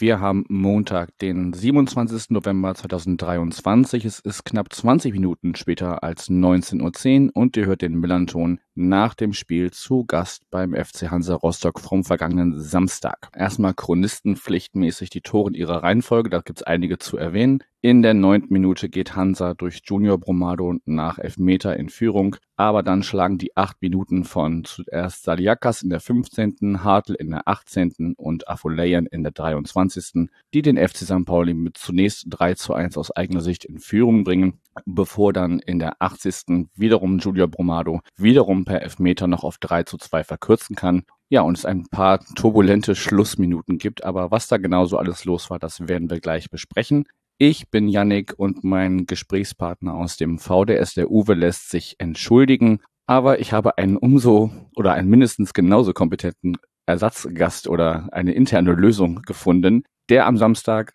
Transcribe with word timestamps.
wir 0.00 0.20
haben 0.20 0.44
Montag, 0.48 1.16
den 1.18 1.52
27. 1.52 2.30
November 2.30 2.74
2023. 2.74 4.04
Es 4.04 4.20
ist 4.20 4.44
knapp 4.44 4.72
20 4.72 5.12
Minuten 5.12 5.54
später 5.54 6.02
als 6.02 6.28
19.10 6.28 7.26
Uhr 7.26 7.30
und 7.34 7.56
ihr 7.56 7.66
hört 7.66 7.82
den 7.82 7.98
Millanton 7.98 8.60
nach 8.76 9.14
dem 9.14 9.32
Spiel 9.32 9.70
zu 9.70 10.04
Gast 10.04 10.48
beim 10.50 10.74
FC 10.74 11.10
Hansa 11.10 11.34
Rostock 11.34 11.80
vom 11.80 12.04
vergangenen 12.04 12.60
Samstag. 12.60 13.30
Erstmal 13.34 13.74
chronistenpflichtmäßig 13.74 15.10
die 15.10 15.22
Tore 15.22 15.48
in 15.48 15.54
ihrer 15.54 15.82
Reihenfolge, 15.82 16.30
da 16.30 16.40
gibt 16.40 16.60
es 16.60 16.62
einige 16.62 16.98
zu 16.98 17.16
erwähnen. 17.16 17.64
In 17.80 18.02
der 18.02 18.14
neunten 18.14 18.52
Minute 18.52 18.88
geht 18.88 19.14
Hansa 19.14 19.54
durch 19.54 19.82
Junior 19.84 20.18
Bromado 20.18 20.74
nach 20.86 21.18
Elfmeter 21.18 21.76
in 21.76 21.88
Führung, 21.88 22.36
aber 22.56 22.82
dann 22.82 23.02
schlagen 23.02 23.38
die 23.38 23.56
acht 23.56 23.80
Minuten 23.80 24.24
von 24.24 24.64
zuerst 24.64 25.22
Saliakas 25.22 25.82
in 25.82 25.90
der 25.90 26.00
15., 26.00 26.82
Hartl 26.82 27.14
in 27.14 27.30
der 27.30 27.46
18. 27.46 28.14
und 28.16 28.48
Afoleyan 28.48 29.06
in 29.06 29.22
der 29.22 29.32
23., 29.32 30.28
die 30.52 30.62
den 30.62 30.76
FC 30.76 30.98
St. 30.98 31.24
Pauli 31.24 31.54
mit 31.54 31.76
zunächst 31.76 32.26
3 32.28 32.54
zu 32.54 32.74
1 32.74 32.98
aus 32.98 33.10
eigener 33.10 33.40
Sicht 33.40 33.64
in 33.64 33.78
Führung 33.78 34.24
bringen, 34.24 34.60
bevor 34.84 35.32
dann 35.32 35.58
in 35.60 35.78
der 35.78 36.00
80. 36.00 36.68
wiederum 36.74 37.18
Junior 37.18 37.48
Bromado 37.48 38.00
wiederum 38.16 38.64
per 38.64 38.82
Elfmeter 38.82 39.26
noch 39.26 39.44
auf 39.44 39.58
3 39.58 39.84
zu 39.84 39.96
2 39.98 40.24
verkürzen 40.24 40.76
kann 40.76 41.04
ja, 41.28 41.40
und 41.40 41.58
es 41.58 41.64
ein 41.64 41.86
paar 41.90 42.20
turbulente 42.36 42.94
Schlussminuten 42.94 43.78
gibt, 43.78 44.04
aber 44.04 44.30
was 44.30 44.46
da 44.46 44.58
genau 44.58 44.84
so 44.86 44.96
alles 44.96 45.24
los 45.24 45.50
war, 45.50 45.58
das 45.58 45.88
werden 45.88 46.08
wir 46.08 46.20
gleich 46.20 46.50
besprechen. 46.50 47.04
Ich 47.38 47.68
bin 47.68 47.88
Yannick 47.88 48.34
und 48.38 48.62
mein 48.62 49.06
Gesprächspartner 49.06 49.94
aus 49.94 50.16
dem 50.16 50.38
VDS, 50.38 50.94
der 50.94 51.10
Uwe, 51.10 51.34
lässt 51.34 51.70
sich 51.70 51.96
entschuldigen, 51.98 52.80
aber 53.06 53.40
ich 53.40 53.52
habe 53.52 53.76
einen 53.76 53.96
umso 53.96 54.52
oder 54.76 54.92
einen 54.92 55.08
mindestens 55.08 55.52
genauso 55.52 55.92
kompetenten 55.92 56.58
Ersatzgast 56.86 57.66
oder 57.66 58.08
eine 58.12 58.32
interne 58.32 58.72
Lösung 58.72 59.22
gefunden, 59.22 59.82
der 60.08 60.26
am 60.26 60.36
Samstag 60.36 60.92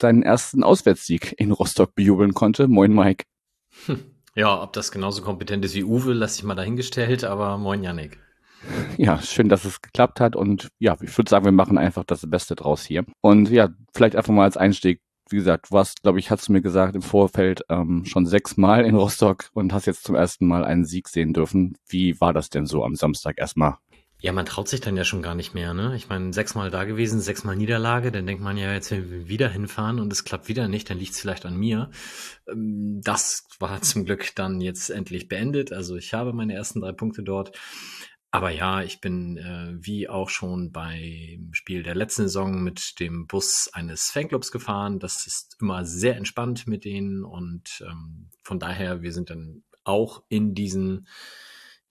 seinen 0.00 0.22
ersten 0.22 0.62
Auswärtssieg 0.62 1.34
in 1.38 1.52
Rostock 1.52 1.94
bejubeln 1.94 2.34
konnte. 2.34 2.68
Moin 2.68 2.94
Mike. 2.94 3.24
Hm. 3.86 4.00
Ja, 4.34 4.62
ob 4.62 4.72
das 4.72 4.92
genauso 4.92 5.22
kompetent 5.22 5.64
ist 5.64 5.74
wie 5.74 5.84
Uwe, 5.84 6.12
lasse 6.12 6.38
ich 6.38 6.44
mal 6.44 6.54
dahingestellt, 6.54 7.24
aber 7.24 7.58
moin 7.58 7.82
Yannick. 7.82 8.18
Ja, 8.96 9.20
schön, 9.20 9.48
dass 9.48 9.64
es 9.64 9.80
geklappt 9.80 10.20
hat 10.20 10.36
und 10.36 10.68
ja, 10.78 10.96
ich 11.00 11.16
würde 11.16 11.30
sagen, 11.30 11.44
wir 11.44 11.52
machen 11.52 11.78
einfach 11.78 12.04
das 12.04 12.28
Beste 12.28 12.54
draus 12.54 12.84
hier. 12.84 13.04
Und 13.20 13.50
ja, 13.50 13.70
vielleicht 13.94 14.16
einfach 14.16 14.32
mal 14.32 14.44
als 14.44 14.56
Einstieg, 14.56 15.00
wie 15.30 15.36
gesagt, 15.36 15.70
du 15.70 15.74
warst, 15.74 16.02
glaube 16.02 16.18
ich, 16.18 16.30
hast 16.30 16.48
du 16.48 16.52
mir 16.52 16.60
gesagt 16.60 16.94
im 16.94 17.02
Vorfeld 17.02 17.64
ähm, 17.68 18.04
schon 18.04 18.26
sechsmal 18.26 18.84
in 18.84 18.96
Rostock 18.96 19.50
und 19.54 19.72
hast 19.72 19.86
jetzt 19.86 20.04
zum 20.04 20.14
ersten 20.14 20.46
Mal 20.46 20.64
einen 20.64 20.84
Sieg 20.84 21.08
sehen 21.08 21.32
dürfen. 21.32 21.76
Wie 21.88 22.20
war 22.20 22.32
das 22.32 22.50
denn 22.50 22.66
so 22.66 22.84
am 22.84 22.94
Samstag 22.94 23.38
erstmal? 23.38 23.78
Ja, 24.20 24.32
man 24.32 24.44
traut 24.44 24.68
sich 24.68 24.80
dann 24.80 24.96
ja 24.96 25.04
schon 25.04 25.22
gar 25.22 25.34
nicht 25.34 25.54
mehr, 25.54 25.72
ne? 25.72 25.96
Ich 25.96 26.08
meine, 26.08 26.32
sechsmal 26.32 26.70
da 26.70 26.84
gewesen, 26.84 27.20
sechsmal 27.20 27.56
Niederlage, 27.56 28.12
dann 28.12 28.26
denkt 28.26 28.42
man 28.42 28.58
ja, 28.58 28.72
jetzt 28.72 28.90
werden 28.90 29.10
wir 29.10 29.28
wieder 29.28 29.48
hinfahren 29.48 29.98
und 29.98 30.12
es 30.12 30.24
klappt 30.24 30.48
wieder 30.48 30.68
nicht, 30.68 30.90
dann 30.90 30.98
liegt 30.98 31.12
es 31.12 31.20
vielleicht 31.20 31.46
an 31.46 31.56
mir. 31.56 31.90
Ähm, 32.46 33.00
das 33.02 33.48
war 33.58 33.80
zum 33.82 34.04
Glück 34.04 34.34
dann 34.34 34.60
jetzt 34.60 34.90
endlich 34.90 35.28
beendet. 35.28 35.72
Also 35.72 35.96
ich 35.96 36.12
habe 36.12 36.34
meine 36.34 36.54
ersten 36.54 36.80
drei 36.82 36.92
Punkte 36.92 37.22
dort. 37.22 37.56
Aber 38.32 38.50
ja, 38.50 38.82
ich 38.82 39.00
bin 39.00 39.38
äh, 39.38 39.74
wie 39.84 40.08
auch 40.08 40.28
schon 40.28 40.70
beim 40.70 41.48
Spiel 41.52 41.82
der 41.82 41.96
letzten 41.96 42.22
Saison 42.22 42.62
mit 42.62 43.00
dem 43.00 43.26
Bus 43.26 43.68
eines 43.72 44.10
Fanclubs 44.10 44.52
gefahren. 44.52 45.00
Das 45.00 45.26
ist 45.26 45.56
immer 45.60 45.84
sehr 45.84 46.16
entspannt 46.16 46.68
mit 46.68 46.84
denen 46.84 47.24
und 47.24 47.82
ähm, 47.88 48.30
von 48.44 48.60
daher, 48.60 49.02
wir 49.02 49.12
sind 49.12 49.30
dann 49.30 49.64
auch 49.82 50.22
in 50.28 50.54
diesen, 50.54 51.08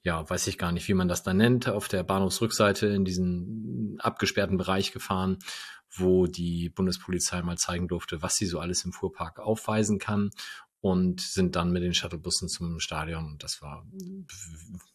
ja, 0.03 0.27
weiß 0.29 0.47
ich 0.47 0.57
gar 0.57 0.71
nicht, 0.71 0.87
wie 0.87 0.93
man 0.93 1.07
das 1.07 1.23
da 1.23 1.33
nennt, 1.33 1.67
auf 1.67 1.87
der 1.87 2.03
Bahnhofsrückseite 2.03 2.87
in 2.87 3.05
diesen 3.05 3.97
abgesperrten 3.99 4.57
Bereich 4.57 4.91
gefahren, 4.91 5.39
wo 5.91 6.27
die 6.27 6.69
Bundespolizei 6.69 7.41
mal 7.41 7.57
zeigen 7.57 7.87
durfte, 7.87 8.21
was 8.21 8.35
sie 8.35 8.45
so 8.45 8.59
alles 8.59 8.85
im 8.85 8.93
Fuhrpark 8.93 9.39
aufweisen 9.39 9.99
kann 9.99 10.29
und 10.81 11.21
sind 11.21 11.55
dann 11.55 11.71
mit 11.71 11.83
den 11.83 11.93
Shuttlebussen 11.93 12.47
zum 12.47 12.79
Stadion 12.79 13.25
und 13.25 13.43
das 13.43 13.61
war 13.61 13.85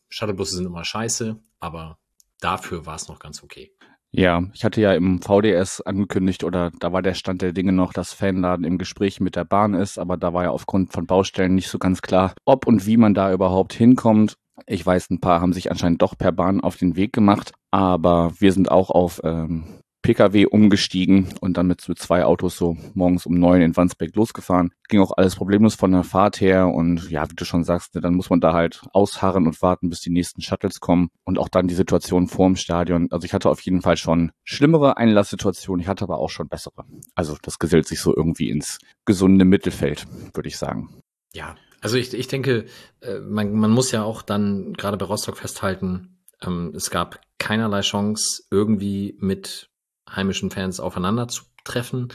Shuttlebusse 0.09 0.57
sind 0.57 0.67
immer 0.67 0.85
scheiße, 0.85 1.39
aber 1.61 1.99
dafür 2.41 2.87
war 2.87 2.95
es 2.95 3.09
noch 3.09 3.19
ganz 3.19 3.43
okay. 3.43 3.73
Ja, 4.17 4.45
ich 4.53 4.65
hatte 4.65 4.81
ja 4.81 4.95
im 4.95 5.21
VDS 5.21 5.81
angekündigt 5.81 6.45
oder 6.45 6.71
da 6.79 6.93
war 6.93 7.03
der 7.03 7.15
Stand 7.15 7.43
der 7.43 7.53
Dinge 7.53 7.73
noch, 7.73 7.93
dass 7.93 8.13
Fanladen 8.13 8.65
im 8.65 8.79
Gespräch 8.79 9.19
mit 9.19 9.35
der 9.35 9.45
Bahn 9.45 9.75
ist, 9.75 9.99
aber 9.99 10.17
da 10.17 10.33
war 10.33 10.45
ja 10.45 10.51
aufgrund 10.51 10.93
von 10.93 11.05
Baustellen 11.05 11.57
nicht 11.57 11.69
so 11.69 11.79
ganz 11.79 12.01
klar, 12.01 12.33
ob 12.45 12.65
und 12.69 12.87
wie 12.87 12.97
man 12.97 13.15
da 13.15 13.33
überhaupt 13.33 13.73
hinkommt. 13.73 14.37
Ich 14.67 14.85
weiß, 14.85 15.11
ein 15.11 15.21
paar 15.21 15.41
haben 15.41 15.53
sich 15.53 15.71
anscheinend 15.71 16.03
doch 16.03 16.17
per 16.17 16.33
Bahn 16.33 16.61
auf 16.61 16.77
den 16.77 16.97
Weg 16.97 17.13
gemacht, 17.13 17.53
aber 17.71 18.33
wir 18.39 18.53
sind 18.53 18.71
auch 18.71 18.91
auf 18.91 19.21
ähm, 19.25 19.65
Pkw 20.05 20.45
umgestiegen 20.45 21.29
und 21.41 21.57
dann 21.57 21.67
mit, 21.67 21.81
zwei 21.81 22.27
Autos 22.27 22.59
so 22.59 22.77
morgens 22.93 23.25
um 23.25 23.37
neun 23.39 23.63
in 23.63 23.75
Wandsbek 23.75 24.15
losgefahren. 24.15 24.71
Ging 24.89 25.01
auch 25.01 25.17
alles 25.17 25.35
problemlos 25.35 25.77
von 25.77 25.93
der 25.93 26.05
Fahrt 26.05 26.43
her 26.43 26.69
und 26.69 27.11
ja, 27.11 27.29
wie 27.31 27.35
du 27.35 27.47
schon 27.47 27.65
sagst, 27.65 27.95
ne, 27.95 28.03
dann 28.03 28.15
muss 28.15 28.29
man 28.29 28.41
da 28.41 28.53
halt 28.53 28.83
ausharren 28.93 29.47
und 29.47 29.63
warten, 29.63 29.89
bis 29.89 30.03
die 30.03 30.11
nächsten 30.11 30.43
Shuttles 30.43 30.81
kommen 30.81 31.09
und 31.25 31.39
auch 31.39 31.49
dann 31.49 31.69
die 31.69 31.75
Situation 31.75 32.29
vorm 32.29 32.57
Stadion. 32.57 33.09
Also 33.11 33.25
ich 33.25 33.33
hatte 33.33 33.49
auf 33.49 33.63
jeden 33.63 33.81
Fall 33.81 33.97
schon 33.97 34.31
schlimmere 34.45 34.99
Einlasssituationen, 34.99 35.81
ich 35.81 35.89
hatte 35.89 36.05
aber 36.05 36.19
auch 36.19 36.29
schon 36.29 36.49
bessere. 36.49 36.85
Also 37.15 37.39
das 37.41 37.59
gesellt 37.59 37.89
sich 37.89 38.01
so 38.01 38.15
irgendwie 38.15 38.51
ins 38.51 38.81
gesunde 39.07 39.47
Mittelfeld, 39.47 40.07
würde 40.35 40.49
ich 40.49 40.59
sagen. 40.59 41.01
Ja, 41.33 41.55
also 41.85 41.99
ich, 41.99 42.15
ich 42.15 42.29
denke, 42.29 42.65
äh, 43.03 43.19
man, 43.19 43.53
man 43.53 43.71
muss 43.71 43.93
ja 43.93 44.03
auch 44.05 44.23
dann 44.23 44.73
gerade 44.73 44.97
bei 44.97 45.05
Rostock 45.05 45.37
festhalten, 45.37 46.17
ähm, 46.41 46.73
es 46.75 46.89
gab 46.89 47.21
keinerlei 47.39 47.83
Chance, 47.83 48.45
irgendwie 48.51 49.19
mit 49.21 49.69
heimischen 50.09 50.51
Fans 50.51 50.81
aufeinander 50.81 51.29
zu 51.29 51.43
treffen. 51.63 52.09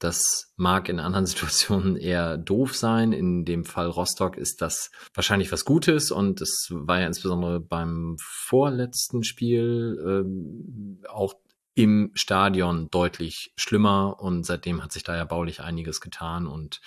Das 0.00 0.52
mag 0.56 0.88
in 0.88 0.98
anderen 0.98 1.26
Situationen 1.32 1.94
eher 1.94 2.38
doof 2.38 2.74
sein. 2.74 3.12
In 3.12 3.44
dem 3.44 3.64
Fall 3.64 3.86
Rostock 3.86 4.36
ist 4.36 4.60
das 4.60 4.90
wahrscheinlich 5.14 5.52
was 5.52 5.64
Gutes 5.64 6.10
und 6.10 6.40
es 6.40 6.66
war 6.72 6.98
ja 6.98 7.06
insbesondere 7.06 7.60
beim 7.60 8.16
vorletzten 8.18 9.22
Spiel 9.22 9.96
ähm, 10.04 11.04
auch 11.08 11.34
im 11.74 12.12
Stadion 12.14 12.90
deutlich 12.90 13.52
schlimmer 13.56 14.20
und 14.20 14.44
seitdem 14.44 14.82
hat 14.82 14.92
sich 14.92 15.02
da 15.02 15.16
ja 15.16 15.24
baulich 15.24 15.60
einiges 15.60 16.00
getan 16.00 16.46
und 16.46 16.80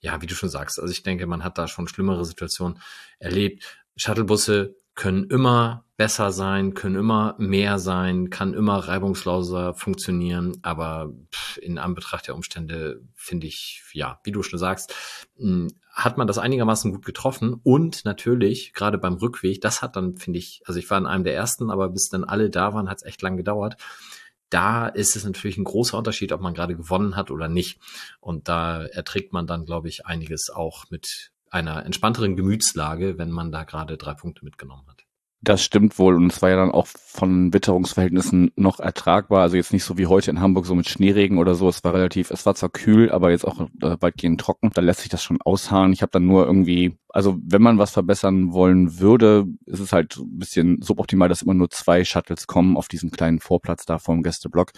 ja, 0.00 0.20
wie 0.20 0.26
du 0.26 0.34
schon 0.34 0.48
sagst, 0.48 0.78
also 0.78 0.92
ich 0.92 1.02
denke, 1.02 1.26
man 1.26 1.44
hat 1.44 1.58
da 1.58 1.68
schon 1.68 1.88
schlimmere 1.88 2.24
Situationen 2.24 2.80
erlebt. 3.18 3.64
Shuttlebusse 3.96 4.76
können 4.94 5.24
immer 5.30 5.85
besser 5.96 6.30
sein, 6.30 6.74
können 6.74 6.96
immer 6.96 7.34
mehr 7.38 7.78
sein, 7.78 8.28
kann 8.28 8.52
immer 8.52 8.78
reibungsloser 8.78 9.74
funktionieren, 9.74 10.58
aber 10.62 11.12
in 11.60 11.78
Anbetracht 11.78 12.26
der 12.26 12.34
Umstände 12.34 13.00
finde 13.14 13.46
ich, 13.46 13.82
ja, 13.92 14.20
wie 14.24 14.32
du 14.32 14.42
schon 14.42 14.58
sagst, 14.58 14.94
hm, 15.38 15.68
hat 15.90 16.18
man 16.18 16.26
das 16.26 16.36
einigermaßen 16.36 16.92
gut 16.92 17.06
getroffen 17.06 17.54
und 17.62 18.04
natürlich, 18.04 18.74
gerade 18.74 18.98
beim 18.98 19.14
Rückweg, 19.14 19.62
das 19.62 19.80
hat 19.80 19.96
dann, 19.96 20.18
finde 20.18 20.38
ich, 20.38 20.62
also 20.66 20.78
ich 20.78 20.90
war 20.90 20.98
in 20.98 21.06
einem 21.06 21.24
der 21.24 21.34
ersten, 21.34 21.70
aber 21.70 21.88
bis 21.88 22.10
dann 22.10 22.24
alle 22.24 22.50
da 22.50 22.74
waren, 22.74 22.90
hat 22.90 22.98
es 22.98 23.04
echt 23.04 23.22
lang 23.22 23.38
gedauert. 23.38 23.76
Da 24.50 24.86
ist 24.86 25.16
es 25.16 25.24
natürlich 25.24 25.56
ein 25.56 25.64
großer 25.64 25.96
Unterschied, 25.96 26.30
ob 26.32 26.40
man 26.40 26.54
gerade 26.54 26.76
gewonnen 26.76 27.16
hat 27.16 27.30
oder 27.30 27.48
nicht. 27.48 27.80
Und 28.20 28.48
da 28.48 28.84
erträgt 28.84 29.32
man 29.32 29.46
dann, 29.46 29.64
glaube 29.64 29.88
ich, 29.88 30.06
einiges 30.06 30.50
auch 30.50 30.84
mit 30.90 31.32
einer 31.50 31.84
entspannteren 31.84 32.36
Gemütslage, 32.36 33.18
wenn 33.18 33.30
man 33.30 33.50
da 33.50 33.64
gerade 33.64 33.96
drei 33.96 34.14
Punkte 34.14 34.44
mitgenommen 34.44 34.86
hat. 34.88 35.05
Das 35.46 35.62
stimmt 35.62 35.96
wohl 36.00 36.16
und 36.16 36.32
es 36.32 36.42
war 36.42 36.50
ja 36.50 36.56
dann 36.56 36.72
auch 36.72 36.88
von 36.88 37.52
Witterungsverhältnissen 37.54 38.50
noch 38.56 38.80
ertragbar. 38.80 39.42
Also 39.42 39.54
jetzt 39.54 39.72
nicht 39.72 39.84
so 39.84 39.96
wie 39.96 40.08
heute 40.08 40.28
in 40.32 40.40
Hamburg 40.40 40.66
so 40.66 40.74
mit 40.74 40.88
Schneeregen 40.88 41.38
oder 41.38 41.54
so. 41.54 41.68
Es 41.68 41.84
war 41.84 41.94
relativ, 41.94 42.32
es 42.32 42.44
war 42.46 42.56
zwar 42.56 42.68
kühl, 42.68 43.12
aber 43.12 43.30
jetzt 43.30 43.44
auch 43.44 43.60
äh, 43.60 43.96
weitgehend 44.00 44.40
trocken. 44.40 44.72
Da 44.74 44.80
lässt 44.80 45.02
sich 45.02 45.08
das 45.08 45.22
schon 45.22 45.40
ausharren. 45.40 45.92
Ich 45.92 46.02
habe 46.02 46.10
dann 46.10 46.26
nur 46.26 46.46
irgendwie, 46.46 46.98
also 47.10 47.38
wenn 47.44 47.62
man 47.62 47.78
was 47.78 47.92
verbessern 47.92 48.54
wollen 48.54 48.98
würde, 48.98 49.46
ist 49.66 49.78
es 49.78 49.92
halt 49.92 50.16
ein 50.16 50.36
bisschen 50.36 50.82
suboptimal, 50.82 51.28
dass 51.28 51.42
immer 51.42 51.54
nur 51.54 51.70
zwei 51.70 52.02
Shuttles 52.02 52.48
kommen 52.48 52.76
auf 52.76 52.88
diesen 52.88 53.12
kleinen 53.12 53.38
Vorplatz 53.38 53.86
da 53.86 53.98
vom 53.98 54.24
Gästeblock 54.24 54.72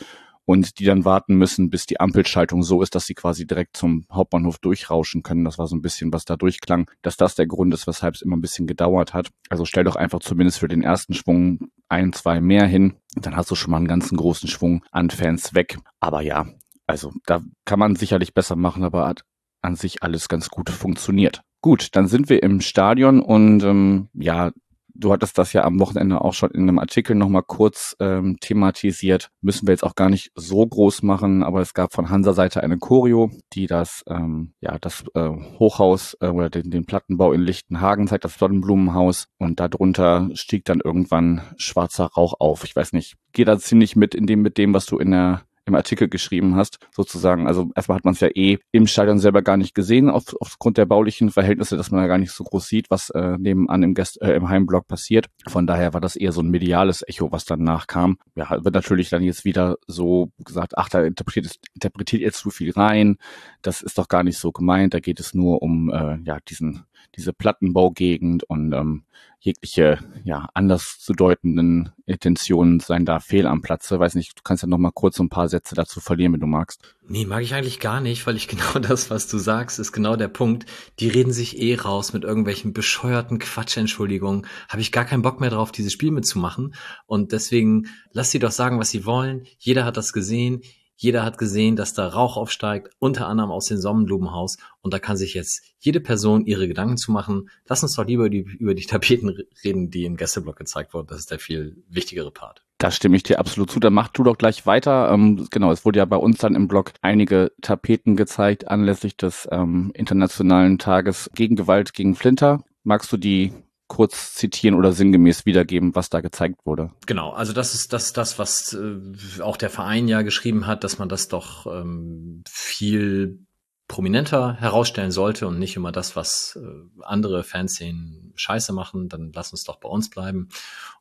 und 0.49 0.79
die 0.79 0.87
dann 0.87 1.05
warten 1.05 1.35
müssen, 1.35 1.69
bis 1.69 1.85
die 1.85 2.01
Ampelschaltung 2.01 2.63
so 2.63 2.81
ist, 2.81 2.95
dass 2.95 3.05
sie 3.05 3.13
quasi 3.13 3.47
direkt 3.47 3.77
zum 3.77 4.07
Hauptbahnhof 4.11 4.57
durchrauschen 4.57 5.23
können. 5.23 5.45
Das 5.45 5.59
war 5.59 5.67
so 5.67 5.77
ein 5.77 5.83
bisschen, 5.83 6.11
was 6.11 6.25
da 6.25 6.39
durchklang, 6.39 6.91
dass 7.03 7.19
das 7.19 7.35
der 7.35 7.47
Grund 7.47 7.75
ist, 7.75 7.87
weshalb 7.87 8.15
es 8.15 8.23
immer 8.23 8.35
ein 8.35 8.41
bisschen 8.41 8.67
gedauert 8.67 9.13
hat. 9.13 9.29
Also 9.51 9.67
stell 9.67 9.85
doch 9.85 9.95
einfach 9.95 10.21
zumindest 10.21 10.59
für 10.59 10.69
den 10.69 10.83
ersten 10.83 11.13
Schwung 11.13 11.69
ein, 11.91 12.15
zwei 12.15 12.41
mehr 12.41 12.65
hin. 12.65 12.95
Dann 13.15 13.37
hast 13.37 13.51
du 13.51 13.57
schon 13.57 13.73
mal 13.73 13.77
einen 13.77 13.89
ganzen 13.89 14.17
großen 14.17 14.49
Schwung 14.49 14.83
an 14.91 15.11
Fans 15.11 15.53
weg. 15.53 15.77
Aber 16.01 16.23
ja, 16.23 16.47
also 16.87 17.13
da 17.27 17.43
kann 17.67 17.79
man 17.79 17.95
sicherlich 17.95 18.33
besser 18.33 18.57
machen, 18.57 18.85
aber 18.85 19.07
hat 19.07 19.25
an 19.61 19.77
sich 19.77 20.03
alles 20.03 20.31
ganz 20.31 20.49
gut 20.49 20.71
funktioniert. 20.71 21.43
Gut, 21.61 21.95
dann 21.95 22.09
sind 22.09 22.31
wir 22.31 22.43
im 22.43 22.63
Stadion 22.63 23.21
und 23.21 23.63
ähm, 23.65 24.09
ja, 24.15 24.53
Du 25.01 25.13
hattest 25.13 25.39
das 25.39 25.53
ja 25.53 25.63
am 25.63 25.79
Wochenende 25.79 26.21
auch 26.21 26.35
schon 26.35 26.51
in 26.51 26.63
einem 26.63 26.81
Artikel 26.81 27.15
nochmal 27.15 27.45
kurz 27.47 27.95
ähm, 28.01 28.39
thematisiert. 28.41 29.31
Müssen 29.41 29.69
wir 29.69 29.73
jetzt 29.73 29.85
auch 29.85 29.95
gar 29.95 30.11
nicht 30.11 30.33
so 30.35 30.67
groß 30.67 31.03
machen, 31.03 31.45
aber 31.45 31.61
es 31.61 31.73
gab 31.73 31.93
von 31.93 32.11
Hansa-Seite 32.11 32.65
eine 32.65 32.79
Choreo, 32.79 33.31
die 33.53 33.69
das, 33.69 34.03
ähm, 34.09 34.55
ja, 34.61 34.77
das 34.81 35.05
äh, 35.15 35.31
Hochhaus 35.61 36.17
äh, 36.21 36.27
oder 36.27 36.51
den, 36.51 36.73
den 36.73 36.85
Plattenbau 36.85 37.33
in 37.33 37.43
Lichtenhagen 37.43 38.09
zeigt, 38.09 38.25
das 38.25 38.39
Sonnenblumenhaus. 38.39 39.29
Und 39.39 39.61
darunter 39.61 40.31
stieg 40.35 40.65
dann 40.65 40.81
irgendwann 40.85 41.43
schwarzer 41.57 42.07
Rauch 42.07 42.35
auf. 42.41 42.65
Ich 42.65 42.75
weiß 42.75 42.93
nicht, 42.93 43.15
geht 43.33 43.47
da 43.47 43.57
ziemlich 43.57 43.95
mit 43.95 44.17
in 44.17 44.27
dem, 44.27 44.43
mit 44.43 44.59
dem, 44.59 44.75
was 44.75 44.87
du 44.87 44.99
in 44.99 45.13
der 45.13 45.43
im 45.69 45.75
Artikel 45.75 46.09
geschrieben 46.09 46.57
hast, 46.57 46.79
sozusagen. 46.95 47.47
Also 47.47 47.71
erstmal 47.75 47.97
hat 47.97 48.05
man 48.05 48.15
es 48.15 48.21
ja 48.21 48.29
eh 48.35 48.59
im 48.73 48.87
Stadion 48.87 49.19
selber 49.19 49.43
gar 49.43 49.57
nicht 49.57 49.75
gesehen, 49.75 50.11
auf, 50.11 50.35
aufgrund 50.41 50.79
der 50.79 50.87
baulichen 50.87 51.31
Verhältnisse, 51.31 51.77
dass 51.77 51.91
man 51.91 52.01
ja 52.01 52.07
gar 52.07 52.19
nicht 52.19 52.33
so 52.33 52.45
groß 52.45 52.67
sieht, 52.67 52.91
was 52.91 53.11
äh, 53.11 53.37
nebenan 53.39 53.83
im, 53.83 53.95
Gäst 53.95 54.21
äh, 54.21 54.35
im 54.35 54.49
Heimblock 54.49 54.89
passiert. 54.89 55.27
Von 55.47 55.67
daher 55.67 55.95
war 55.95 56.01
das 56.01 56.17
eher 56.17 56.33
so 56.33 56.41
ein 56.41 56.51
mediales 56.51 57.05
Echo, 57.07 57.31
was 57.31 57.45
dann 57.45 57.63
nachkam. 57.63 58.19
Ja, 58.35 58.51
wird 58.65 58.75
natürlich 58.75 59.11
dann 59.11 59.23
jetzt 59.23 59.45
wieder 59.45 59.77
so 59.87 60.31
gesagt, 60.45 60.77
ach, 60.77 60.89
da 60.89 61.03
interpretiert, 61.03 61.57
interpretiert 61.75 62.23
ihr 62.23 62.33
zu 62.33 62.51
viel 62.51 62.73
rein. 62.73 63.17
Das 63.63 63.83
ist 63.83 63.99
doch 63.99 64.09
gar 64.09 64.23
nicht 64.25 64.39
so 64.39 64.53
gemeint. 64.53 64.95
Da 64.95 65.01
geht 65.01 65.21
es 65.21 65.35
nur 65.35 65.63
um 65.63 65.91
äh, 65.91 66.19
ja 66.25 66.39
diesen 66.49 66.85
diese 67.17 67.33
Plattenbaugegend 67.33 68.45
und 68.45 68.73
ähm, 68.73 69.05
jegliche 69.41 69.99
ja 70.25 70.49
anders 70.55 70.99
zu 70.99 71.13
deutenden 71.13 71.93
Intentionen 72.09 72.81
seien 72.81 73.05
da 73.05 73.21
fehl 73.21 73.47
am 73.47 73.61
Platze. 73.61 74.01
Weiß 74.01 74.15
nicht, 74.15 74.39
du 74.39 74.43
kannst 74.43 74.63
ja 74.63 74.69
noch 74.69 74.79
mal 74.79 74.91
kurz 74.91 75.21
ein 75.21 75.29
paar 75.29 75.49
Sätze 75.49 75.75
dazu 75.75 76.01
verlieren, 76.01 76.33
wenn 76.33 76.41
du 76.41 76.47
magst. 76.47 76.97
Nee, 77.07 77.27
mag 77.27 77.43
ich 77.43 77.55
eigentlich 77.55 77.81
gar 77.81 78.01
nicht, 78.01 78.27
weil 78.27 78.37
ich 78.37 78.49
genau 78.49 78.79
das, 78.81 79.11
was 79.11 79.29
du 79.29 79.39
sagst, 79.39 79.79
ist 79.79 79.93
genau 79.93 80.17
der 80.17 80.29
Punkt. 80.29 80.65
Die 81.01 81.09
reden 81.09 81.33
sich 81.33 81.61
eh 81.61 81.75
raus 81.75 82.15
mit 82.15 82.25
irgendwelchen 82.25 82.73
bescheuerten 82.73 83.39
Quatschentschuldigungen. 83.39 84.47
Habe 84.69 84.81
ich 84.81 84.91
gar 84.91 85.05
keinen 85.05 85.23
Bock 85.23 85.39
mehr 85.41 85.51
drauf, 85.51 85.71
dieses 85.71 85.93
Spiel 85.93 86.11
mitzumachen. 86.11 86.75
Und 87.07 87.33
deswegen 87.33 87.89
lass 88.13 88.31
sie 88.31 88.39
doch 88.39 88.53
sagen, 88.53 88.79
was 88.79 88.91
sie 88.91 89.05
wollen. 89.05 89.47
Jeder 89.59 89.85
hat 89.85 89.99
das 89.99 90.13
gesehen. 90.15 90.63
Jeder 91.01 91.25
hat 91.25 91.39
gesehen, 91.39 91.77
dass 91.77 91.95
da 91.95 92.09
Rauch 92.09 92.37
aufsteigt, 92.37 92.91
unter 92.99 93.29
anderem 93.29 93.53
aus 93.53 93.67
dem 93.67 93.79
Sonnenblumenhaus. 93.79 94.59
Und 94.83 94.93
da 94.93 94.99
kann 94.99 95.17
sich 95.17 95.33
jetzt 95.33 95.63
jede 95.79 96.01
Person 96.01 96.45
ihre 96.45 96.67
Gedanken 96.67 96.97
zu 96.97 97.13
machen. 97.13 97.51
Lass 97.69 97.85
uns 97.85 97.95
doch 97.95 98.05
lieber 98.05 98.25
über 98.25 98.31
die, 98.31 98.41
über 98.41 98.75
die 98.75 98.85
Tapeten 98.85 99.33
reden, 99.65 99.91
die 99.91 100.07
im 100.07 100.17
Gästeblock 100.17 100.57
gezeigt 100.57 100.93
wurden. 100.95 101.07
Das 101.07 101.21
ist 101.21 101.31
der 101.31 101.39
viel 101.39 101.85
wichtigere 101.89 102.33
Part. 102.33 102.65
Da 102.79 102.91
stimme 102.91 103.17
ich 103.17 103.23
dir 103.23 103.39
absolut 103.39 103.71
zu. 103.71 103.79
Dann 103.79 103.95
mach 103.95 104.09
du 104.09 104.25
doch 104.25 104.37
gleich 104.37 104.67
weiter. 104.67 105.13
Ähm, 105.13 105.47
genau, 105.53 105.71
es 105.71 105.85
wurde 105.85 106.01
ja 106.01 106.05
bei 106.05 106.17
uns 106.17 106.39
dann 106.39 106.57
im 106.57 106.67
Blog 106.67 106.93
einige 107.01 107.53
Tapeten 107.63 108.17
gezeigt 108.17 108.67
anlässlich 108.67 109.17
des 109.17 109.49
ähm, 109.53 109.93
Internationalen 109.95 110.79
Tages 110.79 111.31
gegen 111.33 111.55
Gewalt 111.55 111.95
gegen 111.95 112.17
Flinter. 112.17 112.65
Magst 112.83 113.13
du 113.13 113.19
die 113.19 113.53
kurz 113.89 114.35
zitieren 114.35 114.75
oder 114.77 114.93
sinngemäß 114.93 115.47
wiedergeben, 115.47 115.95
was 115.95 116.11
da 116.11 116.21
gezeigt 116.21 116.65
wurde. 116.65 116.93
Genau, 117.07 117.31
also 117.31 117.53
das 117.53 117.75
ist 117.75 117.93
das, 117.93 118.13
das 118.13 118.39
was 118.39 118.75
äh, 118.75 119.43
auch 119.43 119.57
der 119.57 119.71
Verein 119.71 120.09
ja 120.09 120.23
geschrieben 120.23 120.67
hat, 120.67 120.85
dass 120.85 120.99
man 120.99 121.09
das 121.09 121.29
doch 121.29 121.67
ähm, 121.67 122.45
viel 122.49 123.41
prominenter 123.89 124.55
herausstellen 124.55 125.11
sollte 125.11 125.49
und 125.49 125.59
nicht 125.59 125.75
immer 125.75 125.91
das, 125.91 126.15
was 126.15 126.59
äh, 126.63 127.03
andere 127.03 127.43
Fanszenen 127.43 128.33
scheiße 128.37 128.75
machen, 128.75 129.09
dann 129.09 129.33
lass 129.35 129.51
uns 129.51 129.65
doch 129.65 129.81
bei 129.81 129.89
uns 129.89 130.11
bleiben. 130.11 130.49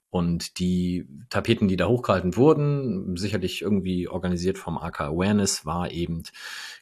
Und 0.09 0.57
die 0.57 1.05
Tapeten, 1.29 1.67
die 1.67 1.75
da 1.75 1.87
hochgehalten 1.87 2.37
wurden, 2.37 3.17
sicherlich 3.17 3.61
irgendwie 3.61 4.07
organisiert 4.07 4.57
vom 4.57 4.77
AK 4.77 5.01
Awareness, 5.01 5.65
war 5.65 5.91
eben 5.91 6.23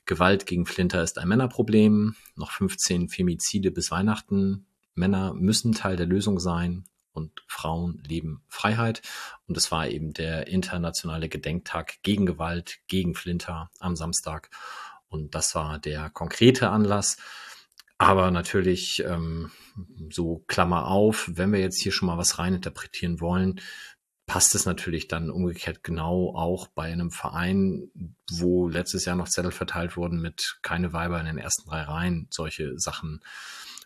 Gewalt 0.06 0.46
gegen 0.46 0.68
Flinter 0.68 1.02
ist 1.02 1.18
ein 1.18 1.28
Männerproblem, 1.28 2.16
noch 2.36 2.52
15 2.52 3.10
Femizide 3.10 3.72
bis 3.72 3.90
Weihnachten, 3.90 4.68
Männer 4.96 5.34
müssen 5.34 5.74
Teil 5.74 5.98
der 5.98 6.06
Lösung 6.06 6.40
sein 6.40 6.86
und 7.12 7.44
Frauen 7.48 8.02
leben 8.06 8.44
Freiheit. 8.50 9.02
Und 9.48 9.58
es 9.58 9.72
war 9.72 9.88
eben 9.88 10.14
der 10.14 10.48
internationale 10.48 11.30
Gedenktag 11.30 12.02
gegen 12.04 12.26
Gewalt, 12.26 12.80
gegen 12.88 13.16
Flinter 13.16 13.70
am 13.80 13.96
Samstag. 13.96 14.50
Und 15.08 15.36
das 15.36 15.56
war 15.56 15.80
der 15.80 16.10
konkrete 16.10 16.70
Anlass. 16.70 17.18
Aber 17.98 18.32
natürlich, 18.32 19.04
ähm, 19.06 19.52
so 20.12 20.44
Klammer 20.48 20.88
auf, 20.88 21.30
wenn 21.32 21.54
wir 21.54 21.60
jetzt 21.60 21.82
hier 21.82 21.94
schon 21.94 22.08
mal 22.08 22.18
was 22.18 22.40
reininterpretieren 22.40 23.22
wollen, 23.22 23.62
passt 24.26 24.56
es 24.56 24.66
natürlich 24.66 25.08
dann 25.08 25.30
umgekehrt 25.30 25.84
genau 25.84 26.34
auch 26.36 26.68
bei 26.68 26.92
einem 26.92 27.12
Verein, 27.12 27.92
wo 28.30 28.68
letztes 28.68 29.06
Jahr 29.06 29.16
noch 29.16 29.30
Zettel 29.30 29.52
verteilt 29.52 29.96
wurden 29.98 30.20
mit 30.20 30.58
keine 30.62 30.94
Weiber 30.94 31.20
in 31.20 31.28
den 31.28 31.38
ersten 31.38 31.70
drei 31.70 31.84
Reihen, 31.84 32.28
solche 32.32 32.78
Sachen 32.80 33.22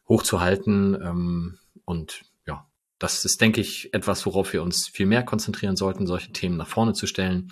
hochzuhalten. 0.10 0.96
Ähm, 1.02 1.60
und 1.86 2.24
ja, 2.46 2.70
das 2.98 3.24
ist, 3.24 3.40
denke 3.40 3.62
ich, 3.62 3.94
etwas, 3.94 4.26
worauf 4.26 4.52
wir 4.52 4.64
uns 4.64 4.88
viel 4.88 5.06
mehr 5.06 5.24
konzentrieren 5.24 5.78
sollten, 5.78 6.08
solche 6.08 6.34
Themen 6.34 6.58
nach 6.58 6.68
vorne 6.68 6.94
zu 6.94 7.08
stellen. 7.08 7.52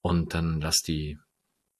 Und 0.00 0.34
dann 0.34 0.60
lass 0.60 0.82
die 0.82 1.18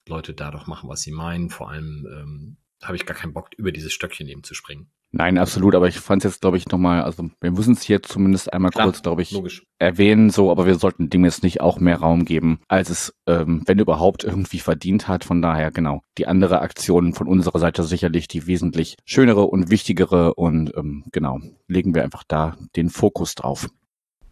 Leute 0.06 0.35
da 0.35 0.50
doch 0.50 0.67
machen, 0.67 0.88
was 0.88 1.03
sie 1.03 1.12
meinen. 1.12 1.50
Vor 1.50 1.70
allem 1.70 2.06
ähm, 2.12 2.56
habe 2.82 2.97
ich 2.97 3.06
gar 3.06 3.17
keinen 3.17 3.32
Bock, 3.32 3.50
über 3.56 3.73
dieses 3.73 3.93
Stöckchen 3.93 4.29
eben 4.29 4.44
zu 4.44 4.55
springen. 4.55 4.91
Nein, 5.14 5.37
absolut, 5.37 5.75
aber 5.75 5.88
ich 5.88 6.00
fand 6.00 6.25
es 6.25 6.32
jetzt, 6.32 6.41
glaube 6.41 6.56
ich, 6.56 6.69
nochmal, 6.69 7.03
also 7.03 7.29
wir 7.43 7.50
müssen 7.50 7.75
es 7.75 7.82
hier 7.82 8.03
zumindest 8.03 8.50
einmal 8.50 8.70
Klar, 8.70 8.87
kurz, 8.87 9.03
glaube 9.03 9.20
ich, 9.20 9.31
logisch. 9.31 9.62
erwähnen, 9.79 10.31
so, 10.31 10.50
aber 10.50 10.64
wir 10.64 10.76
sollten 10.76 11.11
dem 11.11 11.26
jetzt 11.26 11.43
nicht 11.43 11.61
auch 11.61 11.79
mehr 11.79 11.99
Raum 11.99 12.25
geben, 12.25 12.61
als 12.67 12.88
es, 12.88 13.14
ähm, 13.26 13.62
wenn 13.67 13.79
überhaupt, 13.79 14.25
irgendwie 14.25 14.59
verdient 14.59 15.09
hat. 15.09 15.25
Von 15.25 15.43
daher, 15.43 15.70
genau, 15.70 16.00
die 16.17 16.26
andere 16.26 16.62
Aktion 16.62 17.12
von 17.12 17.29
unserer 17.29 17.59
Seite 17.59 17.82
sicherlich 17.82 18.26
die 18.26 18.47
wesentlich 18.47 18.97
schönere 19.05 19.44
und 19.44 19.70
wichtigere 19.70 20.32
und 20.35 20.73
ähm, 20.79 21.05
genau, 21.12 21.41
legen 21.69 21.94
wir 21.94 22.05
einfach 22.05 22.25
da 22.26 22.56
den 22.75 22.88
Fokus 22.88 23.35
drauf. 23.35 23.69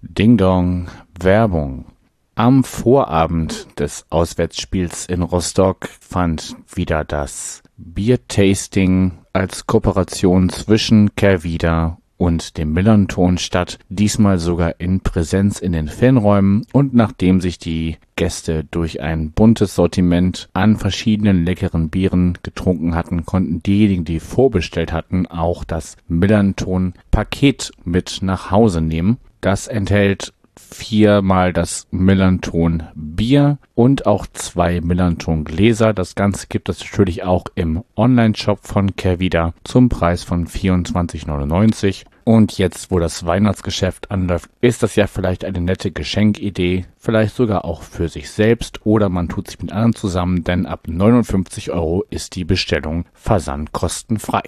Ding 0.01 0.39
Dong, 0.39 0.89
Werbung. 1.21 1.93
Am 2.37 2.65
Vorabend 2.65 3.79
des 3.79 4.07
Auswärtsspiels 4.09 5.05
in 5.05 5.21
Rostock 5.21 5.91
fand 6.01 6.57
wieder 6.75 7.05
das 7.05 7.63
Biertasting 7.77 9.20
als 9.33 9.67
Kooperation 9.67 10.49
zwischen 10.49 11.15
Kervida 11.15 11.99
und 12.21 12.59
dem 12.59 12.75
Millanton 12.75 13.39
statt, 13.39 13.79
diesmal 13.89 14.39
sogar 14.39 14.79
in 14.79 15.01
Präsenz 15.01 15.59
in 15.59 15.73
den 15.73 15.89
Fanräumen 15.89 16.67
und 16.71 16.93
nachdem 16.93 17.41
sich 17.41 17.59
die 17.59 17.97
Gäste 18.15 18.65
durch 18.71 19.01
ein 19.01 19.31
buntes 19.31 19.75
Sortiment 19.75 20.51
an 20.53 20.77
verschiedenen 20.77 21.47
leckeren 21.47 21.89
Bieren 21.89 22.37
getrunken 22.43 22.95
hatten, 22.95 23.25
konnten 23.25 23.63
diejenigen, 23.63 24.05
die 24.05 24.21
vorbestellt 24.21 24.93
hatten, 24.93 25.27
auch 25.27 25.65
das 25.65 25.97
Millanton 26.09 26.93
Paket 27.11 27.73
mit 27.85 28.19
nach 28.21 28.51
Hause 28.51 28.83
nehmen. 28.83 29.17
Das 29.41 29.67
enthält 29.67 30.35
viermal 30.71 31.53
das 31.53 31.87
Millanton 31.91 32.85
Bier 32.95 33.59
und 33.75 34.07
auch 34.07 34.27
zwei 34.33 34.81
Millanton 34.81 35.45
Gläser. 35.45 35.93
Das 35.93 36.15
Ganze 36.15 36.47
gibt 36.49 36.69
es 36.69 36.81
natürlich 36.81 37.25
auch 37.25 37.45
im 37.55 37.83
Online-Shop 37.97 38.61
von 38.63 38.97
Kervida 38.97 39.55
zum 39.65 39.89
Preis 39.89 40.23
von 40.23 40.47
24,99. 40.47 42.05
Und 42.25 42.59
jetzt, 42.59 42.91
wo 42.91 42.99
das 42.99 43.27
Weihnachtsgeschäft 43.27 44.11
anläuft, 44.11 44.51
ist 44.61 44.83
das 44.83 44.95
ja 44.95 45.07
vielleicht 45.07 45.45
eine 45.45 45.61
nette 45.61 45.91
Geschenkidee, 45.91 46.85
vielleicht 46.97 47.35
sogar 47.35 47.65
auch 47.65 47.83
für 47.83 48.09
sich 48.09 48.31
selbst 48.31 48.87
oder 48.87 49.09
man 49.09 49.29
tut 49.29 49.49
sich 49.49 49.61
mit 49.61 49.73
anderen 49.73 49.95
zusammen, 49.95 50.45
denn 50.45 50.67
ab 50.67 50.87
59 50.87 51.73
Euro 51.73 52.05
ist 52.11 52.37
die 52.37 52.45
Bestellung 52.45 53.07
versandkostenfrei. 53.15 54.43